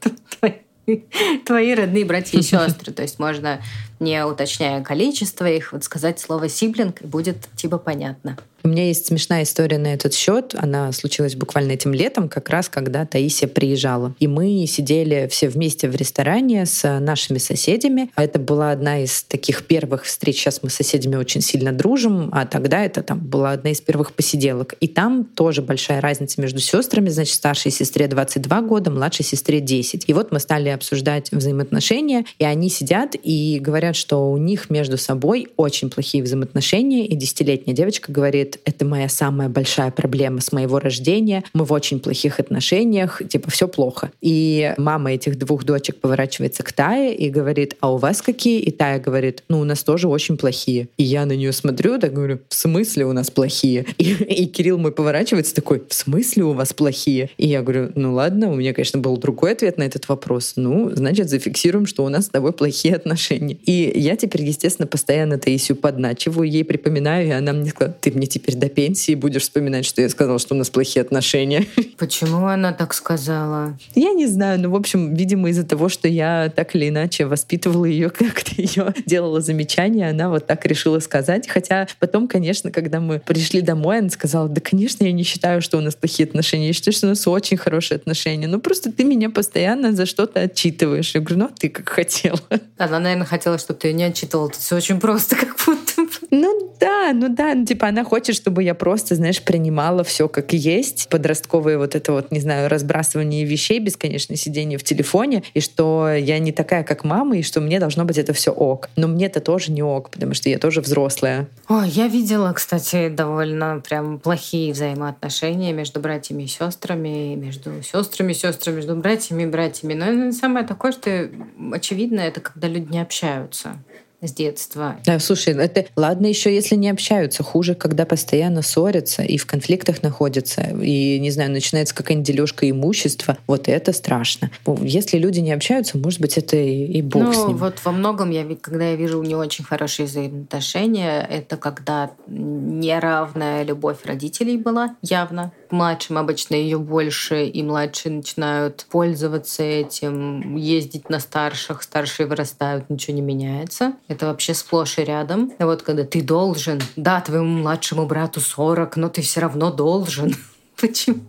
твои 1.44 1.74
родные 1.74 2.04
братья 2.04 2.38
и 2.38 2.42
сестры. 2.42 2.92
То 2.92 3.02
есть 3.02 3.18
можно, 3.18 3.60
не 4.00 4.24
уточняя 4.24 4.82
количество 4.82 5.46
их, 5.46 5.72
вот 5.72 5.84
сказать 5.84 6.18
слово 6.18 6.48
сиблинг, 6.48 7.02
и 7.02 7.06
будет 7.06 7.48
типа 7.56 7.78
понятно. 7.78 8.36
У 8.66 8.68
меня 8.68 8.86
есть 8.86 9.08
смешная 9.08 9.42
история 9.42 9.76
на 9.76 9.92
этот 9.92 10.14
счет. 10.14 10.54
Она 10.56 10.90
случилась 10.92 11.36
буквально 11.36 11.72
этим 11.72 11.92
летом, 11.92 12.30
как 12.30 12.48
раз 12.48 12.70
когда 12.70 13.04
Таисия 13.04 13.46
приезжала. 13.46 14.14
И 14.20 14.26
мы 14.26 14.64
сидели 14.66 15.28
все 15.30 15.50
вместе 15.50 15.86
в 15.86 15.94
ресторане 15.94 16.64
с 16.64 16.98
нашими 16.98 17.36
соседями. 17.36 18.10
Это 18.16 18.38
была 18.38 18.70
одна 18.70 19.02
из 19.04 19.22
таких 19.22 19.66
первых 19.66 20.04
встреч. 20.04 20.36
Сейчас 20.36 20.62
мы 20.62 20.70
с 20.70 20.76
соседями 20.76 21.16
очень 21.16 21.42
сильно 21.42 21.72
дружим, 21.72 22.30
а 22.32 22.46
тогда 22.46 22.82
это 22.82 23.02
там 23.02 23.18
была 23.18 23.52
одна 23.52 23.70
из 23.70 23.82
первых 23.82 24.14
посиделок. 24.14 24.72
И 24.80 24.88
там 24.88 25.26
тоже 25.26 25.60
большая 25.60 26.00
разница 26.00 26.40
между 26.40 26.60
сестрами. 26.60 27.10
Значит, 27.10 27.34
старшей 27.34 27.70
сестре 27.70 28.06
22 28.06 28.62
года, 28.62 28.90
младшей 28.90 29.26
сестре 29.26 29.60
10. 29.60 30.04
И 30.06 30.12
вот 30.14 30.32
мы 30.32 30.40
стали 30.40 30.70
обсуждать 30.70 31.30
взаимоотношения, 31.32 32.24
и 32.38 32.46
они 32.46 32.70
сидят 32.70 33.14
и 33.22 33.58
говорят, 33.60 33.83
что 33.92 34.30
у 34.30 34.36
них 34.36 34.70
между 34.70 34.96
собой 34.96 35.48
очень 35.56 35.90
плохие 35.90 36.22
взаимоотношения. 36.22 37.06
И 37.06 37.14
десятилетняя 37.14 37.76
девочка 37.76 38.10
говорит, 38.10 38.58
это 38.64 38.84
моя 38.84 39.08
самая 39.08 39.48
большая 39.48 39.90
проблема 39.90 40.40
с 40.40 40.52
моего 40.52 40.78
рождения, 40.78 41.44
мы 41.52 41.64
в 41.64 41.72
очень 41.72 42.00
плохих 42.00 42.40
отношениях, 42.40 43.20
типа 43.28 43.50
все 43.50 43.68
плохо. 43.68 44.10
И 44.20 44.74
мама 44.76 45.12
этих 45.12 45.38
двух 45.38 45.64
дочек 45.64 45.96
поворачивается 45.96 46.62
к 46.62 46.72
Тае 46.72 47.14
и 47.14 47.28
говорит, 47.30 47.76
а 47.80 47.92
у 47.92 47.96
вас 47.96 48.22
какие? 48.22 48.60
И 48.60 48.70
Тая 48.70 49.00
говорит, 49.00 49.42
ну 49.48 49.60
у 49.60 49.64
нас 49.64 49.82
тоже 49.82 50.08
очень 50.08 50.36
плохие. 50.36 50.88
И 50.96 51.02
я 51.02 51.26
на 51.26 51.32
нее 51.32 51.52
смотрю, 51.52 51.98
так 51.98 52.12
говорю, 52.12 52.38
в 52.48 52.54
смысле 52.54 53.06
у 53.06 53.12
нас 53.12 53.30
плохие? 53.30 53.86
И, 53.98 54.12
и 54.12 54.46
Кирилл 54.46 54.78
мой 54.78 54.92
поворачивается 54.92 55.54
такой, 55.54 55.82
в 55.88 55.94
смысле 55.94 56.44
у 56.44 56.52
вас 56.52 56.72
плохие? 56.72 57.30
И 57.36 57.48
я 57.48 57.62
говорю, 57.62 57.90
ну 57.94 58.14
ладно, 58.14 58.50
у 58.50 58.54
меня, 58.54 58.72
конечно, 58.72 59.00
был 59.00 59.16
другой 59.16 59.52
ответ 59.52 59.78
на 59.78 59.82
этот 59.82 60.08
вопрос. 60.08 60.54
Ну, 60.56 60.90
значит, 60.94 61.28
зафиксируем, 61.28 61.86
что 61.86 62.04
у 62.04 62.08
нас 62.08 62.26
с 62.26 62.28
тобой 62.28 62.52
плохие 62.52 62.94
отношения. 62.94 63.56
И 63.64 63.72
я 63.74 64.16
теперь, 64.16 64.42
естественно, 64.42 64.86
постоянно 64.86 65.38
Таисию 65.38 65.76
подначиваю, 65.76 66.48
ей 66.48 66.64
припоминаю, 66.64 67.28
и 67.28 67.30
она 67.30 67.52
мне 67.52 67.70
сказала, 67.70 67.96
ты 68.00 68.10
мне 68.12 68.26
теперь 68.26 68.56
до 68.56 68.68
пенсии 68.68 69.14
будешь 69.14 69.42
вспоминать, 69.42 69.84
что 69.86 70.02
я 70.02 70.08
сказала, 70.08 70.38
что 70.38 70.54
у 70.54 70.58
нас 70.58 70.70
плохие 70.70 71.02
отношения. 71.02 71.66
Почему 71.98 72.46
она 72.46 72.72
так 72.72 72.94
сказала? 72.94 73.78
Я 73.94 74.12
не 74.12 74.26
знаю, 74.26 74.58
но, 74.58 74.68
ну, 74.68 74.74
в 74.74 74.76
общем, 74.76 75.14
видимо, 75.14 75.50
из-за 75.50 75.64
того, 75.64 75.88
что 75.88 76.08
я 76.08 76.52
так 76.54 76.74
или 76.74 76.88
иначе 76.88 77.26
воспитывала 77.26 77.84
ее, 77.84 78.10
как-то 78.10 78.50
ее 78.56 78.94
делала 79.06 79.40
замечания, 79.40 80.10
она 80.10 80.28
вот 80.28 80.46
так 80.46 80.64
решила 80.66 80.98
сказать. 80.98 81.48
Хотя 81.48 81.86
потом, 81.98 82.28
конечно, 82.28 82.70
когда 82.70 83.00
мы 83.00 83.18
пришли 83.18 83.60
домой, 83.60 83.98
она 83.98 84.10
сказала, 84.10 84.48
да, 84.48 84.60
конечно, 84.60 85.04
я 85.04 85.12
не 85.12 85.22
считаю, 85.22 85.62
что 85.62 85.78
у 85.78 85.80
нас 85.80 85.94
плохие 85.94 86.26
отношения. 86.26 86.68
Я 86.68 86.72
считаю, 86.72 86.94
что 86.94 87.06
у 87.06 87.10
нас 87.10 87.26
очень 87.26 87.56
хорошие 87.56 87.96
отношения. 87.96 88.46
Ну, 88.46 88.60
просто 88.60 88.92
ты 88.92 89.04
меня 89.04 89.30
постоянно 89.30 89.92
за 89.92 90.06
что-то 90.06 90.40
отчитываешь. 90.40 91.14
Я 91.14 91.20
говорю, 91.20 91.44
ну, 91.44 91.44
а 91.46 91.58
ты 91.58 91.68
как 91.68 91.88
хотела. 91.88 92.40
Она, 92.78 92.98
наверное, 92.98 93.26
хотела, 93.26 93.58
чтобы 93.64 93.80
ты 93.80 93.88
ее 93.88 93.94
не 93.94 94.04
отчитывала. 94.04 94.48
Тут 94.48 94.60
все 94.60 94.76
очень 94.76 95.00
просто, 95.00 95.36
как 95.40 95.56
будто 95.64 95.93
Ну 96.36 96.74
да, 96.80 97.12
ну 97.14 97.28
да, 97.28 97.54
ну 97.54 97.64
типа 97.64 97.86
она 97.86 98.02
хочет, 98.02 98.34
чтобы 98.34 98.64
я 98.64 98.74
просто, 98.74 99.14
знаешь, 99.14 99.40
принимала 99.40 100.02
все 100.02 100.28
как 100.28 100.52
есть, 100.52 101.08
подростковое 101.08 101.78
вот 101.78 101.94
это 101.94 102.12
вот, 102.12 102.32
не 102.32 102.40
знаю, 102.40 102.68
разбрасывание 102.68 103.44
вещей, 103.44 103.78
бесконечное 103.78 104.36
сидение 104.36 104.76
в 104.76 104.82
телефоне, 104.82 105.44
и 105.54 105.60
что 105.60 106.12
я 106.12 106.40
не 106.40 106.50
такая, 106.50 106.82
как 106.82 107.04
мама, 107.04 107.38
и 107.38 107.42
что 107.42 107.60
мне 107.60 107.78
должно 107.78 108.04
быть 108.04 108.18
это 108.18 108.32
все 108.32 108.50
ок. 108.50 108.90
Но 108.96 109.06
мне 109.06 109.26
это 109.26 109.40
тоже 109.40 109.70
не 109.70 109.82
ок, 109.84 110.10
потому 110.10 110.34
что 110.34 110.48
я 110.48 110.58
тоже 110.58 110.80
взрослая. 110.80 111.46
О, 111.68 111.84
я 111.84 112.08
видела, 112.08 112.52
кстати, 112.52 113.08
довольно 113.08 113.80
прям 113.88 114.18
плохие 114.18 114.72
взаимоотношения 114.72 115.72
между 115.72 116.00
братьями 116.00 116.42
и 116.42 116.46
сестрами, 116.48 117.36
между 117.36 117.70
сестрами 117.84 118.32
и 118.32 118.34
сестрами, 118.34 118.76
между 118.76 118.96
братьями 118.96 119.44
и 119.44 119.46
братьями. 119.46 119.94
Но 119.94 120.32
самое 120.32 120.66
такое, 120.66 120.90
что 120.90 121.30
очевидно, 121.72 122.20
это 122.20 122.40
когда 122.40 122.66
люди 122.66 122.90
не 122.90 123.00
общаются 123.00 123.76
с 124.26 124.32
детства. 124.32 124.96
Да, 125.04 125.18
слушай, 125.18 125.54
это 125.54 125.86
ладно 125.96 126.26
еще, 126.26 126.54
если 126.54 126.76
не 126.76 126.90
общаются. 126.90 127.42
Хуже, 127.42 127.74
когда 127.74 128.04
постоянно 128.04 128.62
ссорятся 128.62 129.22
и 129.22 129.36
в 129.36 129.46
конфликтах 129.46 130.02
находятся, 130.02 130.62
и, 130.62 131.18
не 131.18 131.30
знаю, 131.30 131.50
начинается 131.50 131.94
какая-нибудь 131.94 132.26
дележка 132.26 132.68
имущества. 132.68 133.36
Вот 133.46 133.68
это 133.68 133.92
страшно. 133.92 134.50
Если 134.80 135.18
люди 135.18 135.40
не 135.40 135.52
общаются, 135.52 135.98
может 135.98 136.20
быть, 136.20 136.38
это 136.38 136.56
и, 136.56 136.84
и 136.84 137.02
бог 137.02 137.22
ну, 137.22 137.32
с 137.32 137.48
ним. 137.48 137.56
вот 137.56 137.78
во 137.84 137.92
многом, 137.92 138.30
я, 138.30 138.44
когда 138.60 138.90
я 138.90 138.96
вижу 138.96 139.22
не 139.22 139.34
очень 139.34 139.64
хорошие 139.64 140.06
взаимоотношения, 140.06 141.20
это 141.20 141.56
когда 141.56 142.10
неравная 142.26 143.62
любовь 143.64 144.04
родителей 144.04 144.56
была 144.56 144.96
явно. 145.02 145.52
Младшим 145.70 146.18
обычно 146.18 146.54
ее 146.54 146.78
больше, 146.78 147.46
и 147.46 147.62
младшие 147.62 148.12
начинают 148.12 148.86
пользоваться 148.90 149.62
этим, 149.62 150.56
ездить 150.56 151.10
на 151.10 151.18
старших, 151.20 151.82
старшие 151.82 152.26
вырастают, 152.26 152.90
ничего 152.90 153.16
не 153.16 153.22
меняется. 153.22 153.94
Это 154.14 154.26
вообще 154.26 154.54
сплошь 154.54 154.98
и 154.98 155.02
рядом. 155.02 155.52
Вот 155.58 155.82
когда 155.82 156.04
ты 156.04 156.22
должен, 156.22 156.80
да, 156.94 157.20
твоему 157.20 157.58
младшему 157.58 158.06
брату 158.06 158.40
40, 158.40 158.96
но 158.96 159.08
ты 159.08 159.22
все 159.22 159.40
равно 159.40 159.72
должен. 159.72 160.36
Почему? 160.80 161.20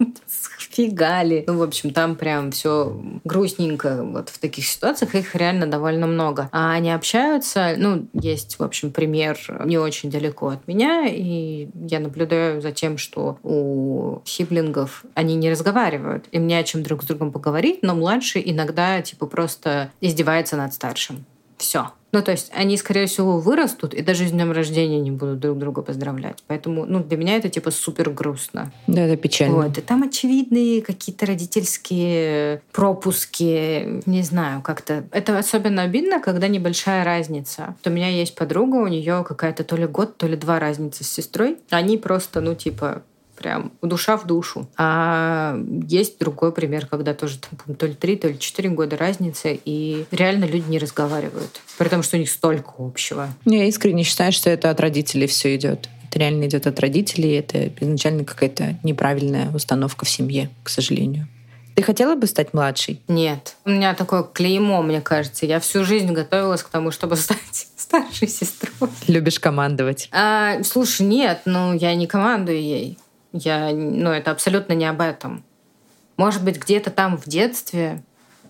Фигали. 0.59 1.45
Ну, 1.47 1.57
в 1.57 1.63
общем, 1.63 1.89
там 1.89 2.15
прям 2.15 2.51
все 2.51 2.95
грустненько. 3.23 4.03
Вот 4.03 4.29
в 4.29 4.37
таких 4.37 4.67
ситуациях 4.67 5.15
их 5.15 5.33
реально 5.33 5.65
довольно 5.65 6.05
много. 6.05 6.47
А 6.51 6.73
они 6.73 6.91
общаются, 6.91 7.73
ну, 7.75 8.07
есть, 8.13 8.59
в 8.59 8.63
общем, 8.63 8.91
пример 8.91 9.39
не 9.65 9.79
очень 9.79 10.11
далеко 10.11 10.49
от 10.49 10.67
меня, 10.67 11.07
и 11.07 11.69
я 11.73 11.99
наблюдаю 11.99 12.61
за 12.61 12.71
тем, 12.71 12.99
что 12.99 13.39
у 13.41 14.21
сиблингов 14.25 15.05
они 15.15 15.35
не 15.35 15.49
разговаривают. 15.49 16.25
Им 16.31 16.45
не 16.45 16.53
о 16.53 16.63
чем 16.63 16.83
друг 16.83 17.01
с 17.01 17.07
другом 17.07 17.31
поговорить, 17.31 17.79
но 17.81 17.95
младший 17.95 18.43
иногда, 18.45 19.01
типа, 19.01 19.25
просто 19.25 19.89
издевается 20.01 20.55
над 20.55 20.71
старшим. 20.71 21.25
Все. 21.57 21.91
Ну, 22.15 22.21
то 22.21 22.31
есть 22.31 22.49
они, 22.55 22.77
скорее 22.77 23.07
всего, 23.07 23.41
вырастут 23.41 23.93
и 23.93 24.01
даже 24.01 24.25
с 24.25 24.31
днем 24.31 24.53
рождения 24.53 25.01
не 25.01 25.11
будут 25.11 25.39
друг 25.39 25.57
друга 25.57 25.81
поздравлять. 25.81 26.45
Поэтому, 26.47 26.85
ну, 26.85 27.03
для 27.03 27.17
меня 27.17 27.35
это 27.35 27.49
типа 27.49 27.71
супер 27.71 28.09
грустно. 28.09 28.71
Да, 28.87 29.01
это 29.01 29.17
печально. 29.17 29.55
Вот. 29.55 29.77
И 29.77 29.81
там 29.81 30.03
очевидные 30.03 30.81
какие-то 30.81 31.25
родительские 31.25 32.61
пропуски, 32.71 34.01
не 34.05 34.21
знаю, 34.21 34.61
как-то. 34.61 35.03
Это 35.11 35.37
особенно 35.37 35.81
обидно, 35.81 36.21
когда 36.21 36.47
небольшая 36.47 37.03
разница. 37.03 37.75
Вот 37.83 37.91
у 37.91 37.93
меня 37.93 38.07
есть 38.07 38.33
подруга, 38.35 38.77
у 38.77 38.87
нее 38.87 39.25
какая-то 39.27 39.65
то 39.65 39.75
ли 39.75 39.85
год, 39.85 40.15
то 40.15 40.25
ли 40.25 40.37
два 40.37 40.57
разницы 40.57 41.03
с 41.03 41.11
сестрой. 41.11 41.57
Они 41.69 41.97
просто, 41.97 42.39
ну, 42.39 42.55
типа, 42.55 43.03
прям 43.35 43.71
душа 43.81 44.17
в 44.17 44.25
душу. 44.25 44.67
А 44.77 45.57
есть 45.87 46.19
другой 46.19 46.51
пример, 46.51 46.87
когда 46.87 47.13
тоже 47.13 47.39
там, 47.39 47.75
то 47.75 47.85
ли 47.85 47.93
три, 47.93 48.15
то 48.15 48.27
ли 48.27 48.39
четыре 48.39 48.69
года 48.69 48.97
разницы, 48.97 49.59
и 49.65 50.05
реально 50.11 50.45
люди 50.45 50.69
не 50.69 50.79
разговаривают, 50.79 51.61
при 51.77 51.89
том, 51.89 52.03
что 52.03 52.17
у 52.17 52.19
них 52.19 52.29
столько 52.29 52.73
общего. 52.79 53.29
Я 53.45 53.65
искренне 53.65 54.03
считаю, 54.03 54.31
что 54.31 54.49
это 54.49 54.69
от 54.69 54.79
родителей 54.79 55.27
все 55.27 55.55
идет. 55.55 55.89
Это 56.09 56.19
реально 56.19 56.45
идет 56.45 56.67
от 56.67 56.79
родителей, 56.79 57.33
это 57.33 57.71
изначально 57.81 58.23
какая-то 58.23 58.77
неправильная 58.83 59.51
установка 59.53 60.05
в 60.05 60.09
семье, 60.09 60.49
к 60.63 60.69
сожалению. 60.69 61.27
Ты 61.75 61.83
хотела 61.83 62.15
бы 62.15 62.25
стать 62.25 62.53
младшей? 62.53 63.01
Нет. 63.09 63.57
У 63.65 63.69
меня 63.69 63.93
такое 63.93 64.23
клеймо, 64.23 64.81
мне 64.81 65.01
кажется. 65.01 65.45
Я 65.45 65.59
всю 65.59 65.83
жизнь 65.83 66.11
готовилась 66.13 66.63
к 66.63 66.69
тому, 66.69 66.91
чтобы 66.91 67.15
стать 67.17 67.67
старшей 67.75 68.29
сестрой. 68.29 68.89
Любишь 69.07 69.39
командовать? 69.39 70.09
А, 70.11 70.63
слушай, 70.63 71.05
нет, 71.05 71.41
ну 71.45 71.73
я 71.73 71.93
не 71.95 72.07
командую 72.07 72.61
ей. 72.61 72.97
Я, 73.37 73.71
ну, 73.73 74.11
это 74.11 74.31
абсолютно 74.31 74.73
не 74.73 74.85
об 74.85 75.01
этом. 75.01 75.43
Может 76.17 76.43
быть, 76.43 76.57
где-то 76.57 76.89
там 76.89 77.17
в 77.17 77.25
детстве 77.25 78.01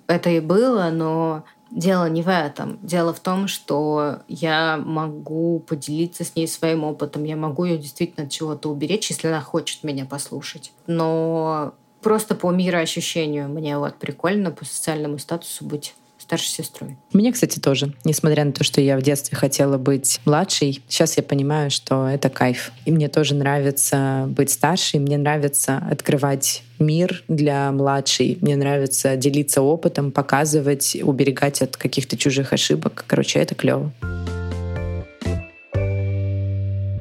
это 0.07 0.29
и 0.29 0.39
было, 0.39 0.89
но 0.91 1.43
дело 1.71 2.07
не 2.07 2.21
в 2.21 2.29
этом. 2.29 2.77
Дело 2.83 3.13
в 3.13 3.19
том, 3.19 3.47
что 3.47 4.19
я 4.27 4.77
могу 4.77 5.59
поделиться 5.59 6.23
с 6.23 6.35
ней 6.35 6.47
своим 6.47 6.83
опытом, 6.83 7.23
я 7.23 7.35
могу 7.35 7.65
ее 7.65 7.77
действительно 7.79 8.27
от 8.27 8.31
чего-то 8.31 8.69
уберечь, 8.69 9.09
если 9.09 9.27
она 9.27 9.41
хочет 9.41 9.83
меня 9.83 10.05
послушать. 10.05 10.71
Но 10.85 11.73
просто 12.01 12.35
по 12.35 12.51
мироощущению 12.51 13.49
мне 13.49 13.79
вот 13.79 13.95
прикольно 13.95 14.51
по 14.51 14.65
социальному 14.65 15.17
статусу 15.17 15.65
быть 15.65 15.95
старшей 16.25 16.49
сестрой. 16.49 16.97
Мне, 17.13 17.31
кстати, 17.31 17.59
тоже. 17.59 17.93
Несмотря 18.03 18.43
на 18.45 18.51
то, 18.51 18.63
что 18.63 18.81
я 18.81 18.97
в 18.97 19.01
детстве 19.01 19.37
хотела 19.37 19.77
быть 19.77 20.19
младшей, 20.25 20.81
сейчас 20.87 21.17
я 21.17 21.23
понимаю, 21.23 21.69
что 21.69 22.07
это 22.07 22.29
кайф. 22.29 22.71
И 22.85 22.91
мне 22.91 23.07
тоже 23.09 23.35
нравится 23.35 24.25
быть 24.29 24.49
старшей, 24.49 24.99
мне 24.99 25.17
нравится 25.17 25.77
открывать 25.89 26.63
мир 26.79 27.23
для 27.27 27.71
младшей. 27.71 28.37
Мне 28.41 28.55
нравится 28.55 29.15
делиться 29.15 29.61
опытом, 29.61 30.11
показывать, 30.11 30.97
уберегать 31.01 31.61
от 31.61 31.77
каких-то 31.77 32.17
чужих 32.17 32.53
ошибок. 32.53 33.05
Короче, 33.07 33.39
это 33.39 33.55
клево. 33.55 33.93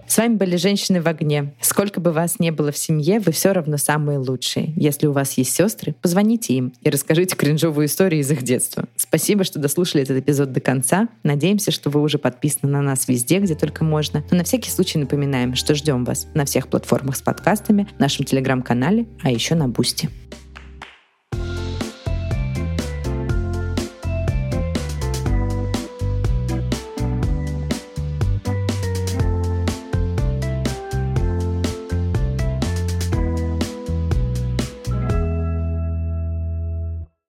С 0.06 0.18
вами 0.18 0.34
были 0.36 0.56
«Женщины 0.56 1.00
в 1.00 1.06
огне». 1.06 1.54
Сколько 1.60 2.00
бы 2.00 2.12
вас 2.12 2.38
не 2.38 2.50
было 2.50 2.70
в 2.70 2.78
семье, 2.78 3.20
вы 3.20 3.32
все 3.32 3.52
равно 3.52 3.76
самые 3.76 4.18
лучшие. 4.18 4.72
Если 4.76 5.06
у 5.06 5.12
вас 5.12 5.38
есть 5.38 5.54
сестры, 5.54 5.94
позвоните 6.00 6.54
им 6.54 6.72
и 6.82 6.90
расскажите 6.90 7.36
кринжовую 7.36 7.86
историю 7.86 8.20
из 8.20 8.30
их 8.30 8.42
детства. 8.42 8.84
Спасибо, 8.96 9.44
что 9.44 9.58
дослушали 9.58 10.04
этот 10.04 10.18
эпизод 10.18 10.52
до 10.52 10.60
конца. 10.60 11.08
Надеемся, 11.22 11.70
что 11.70 11.90
вы 11.90 12.00
уже 12.00 12.18
подписаны 12.18 12.70
на 12.70 12.82
нас 12.82 13.08
везде, 13.08 13.38
где 13.38 13.54
только 13.54 13.84
можно. 13.84 14.22
Но 14.30 14.38
на 14.38 14.44
всякий 14.44 14.70
случай 14.70 14.98
напоминаем, 14.98 15.54
что 15.54 15.74
ждем 15.74 16.04
вас 16.04 16.26
на 16.34 16.44
всех 16.44 16.68
платформах 16.68 17.16
с 17.16 17.22
подкастами, 17.22 17.88
нашем 17.98 18.24
телеграм-канале, 18.24 19.06
а 19.22 19.30
еще 19.30 19.54
на 19.54 19.68
Boosty. 19.68 20.10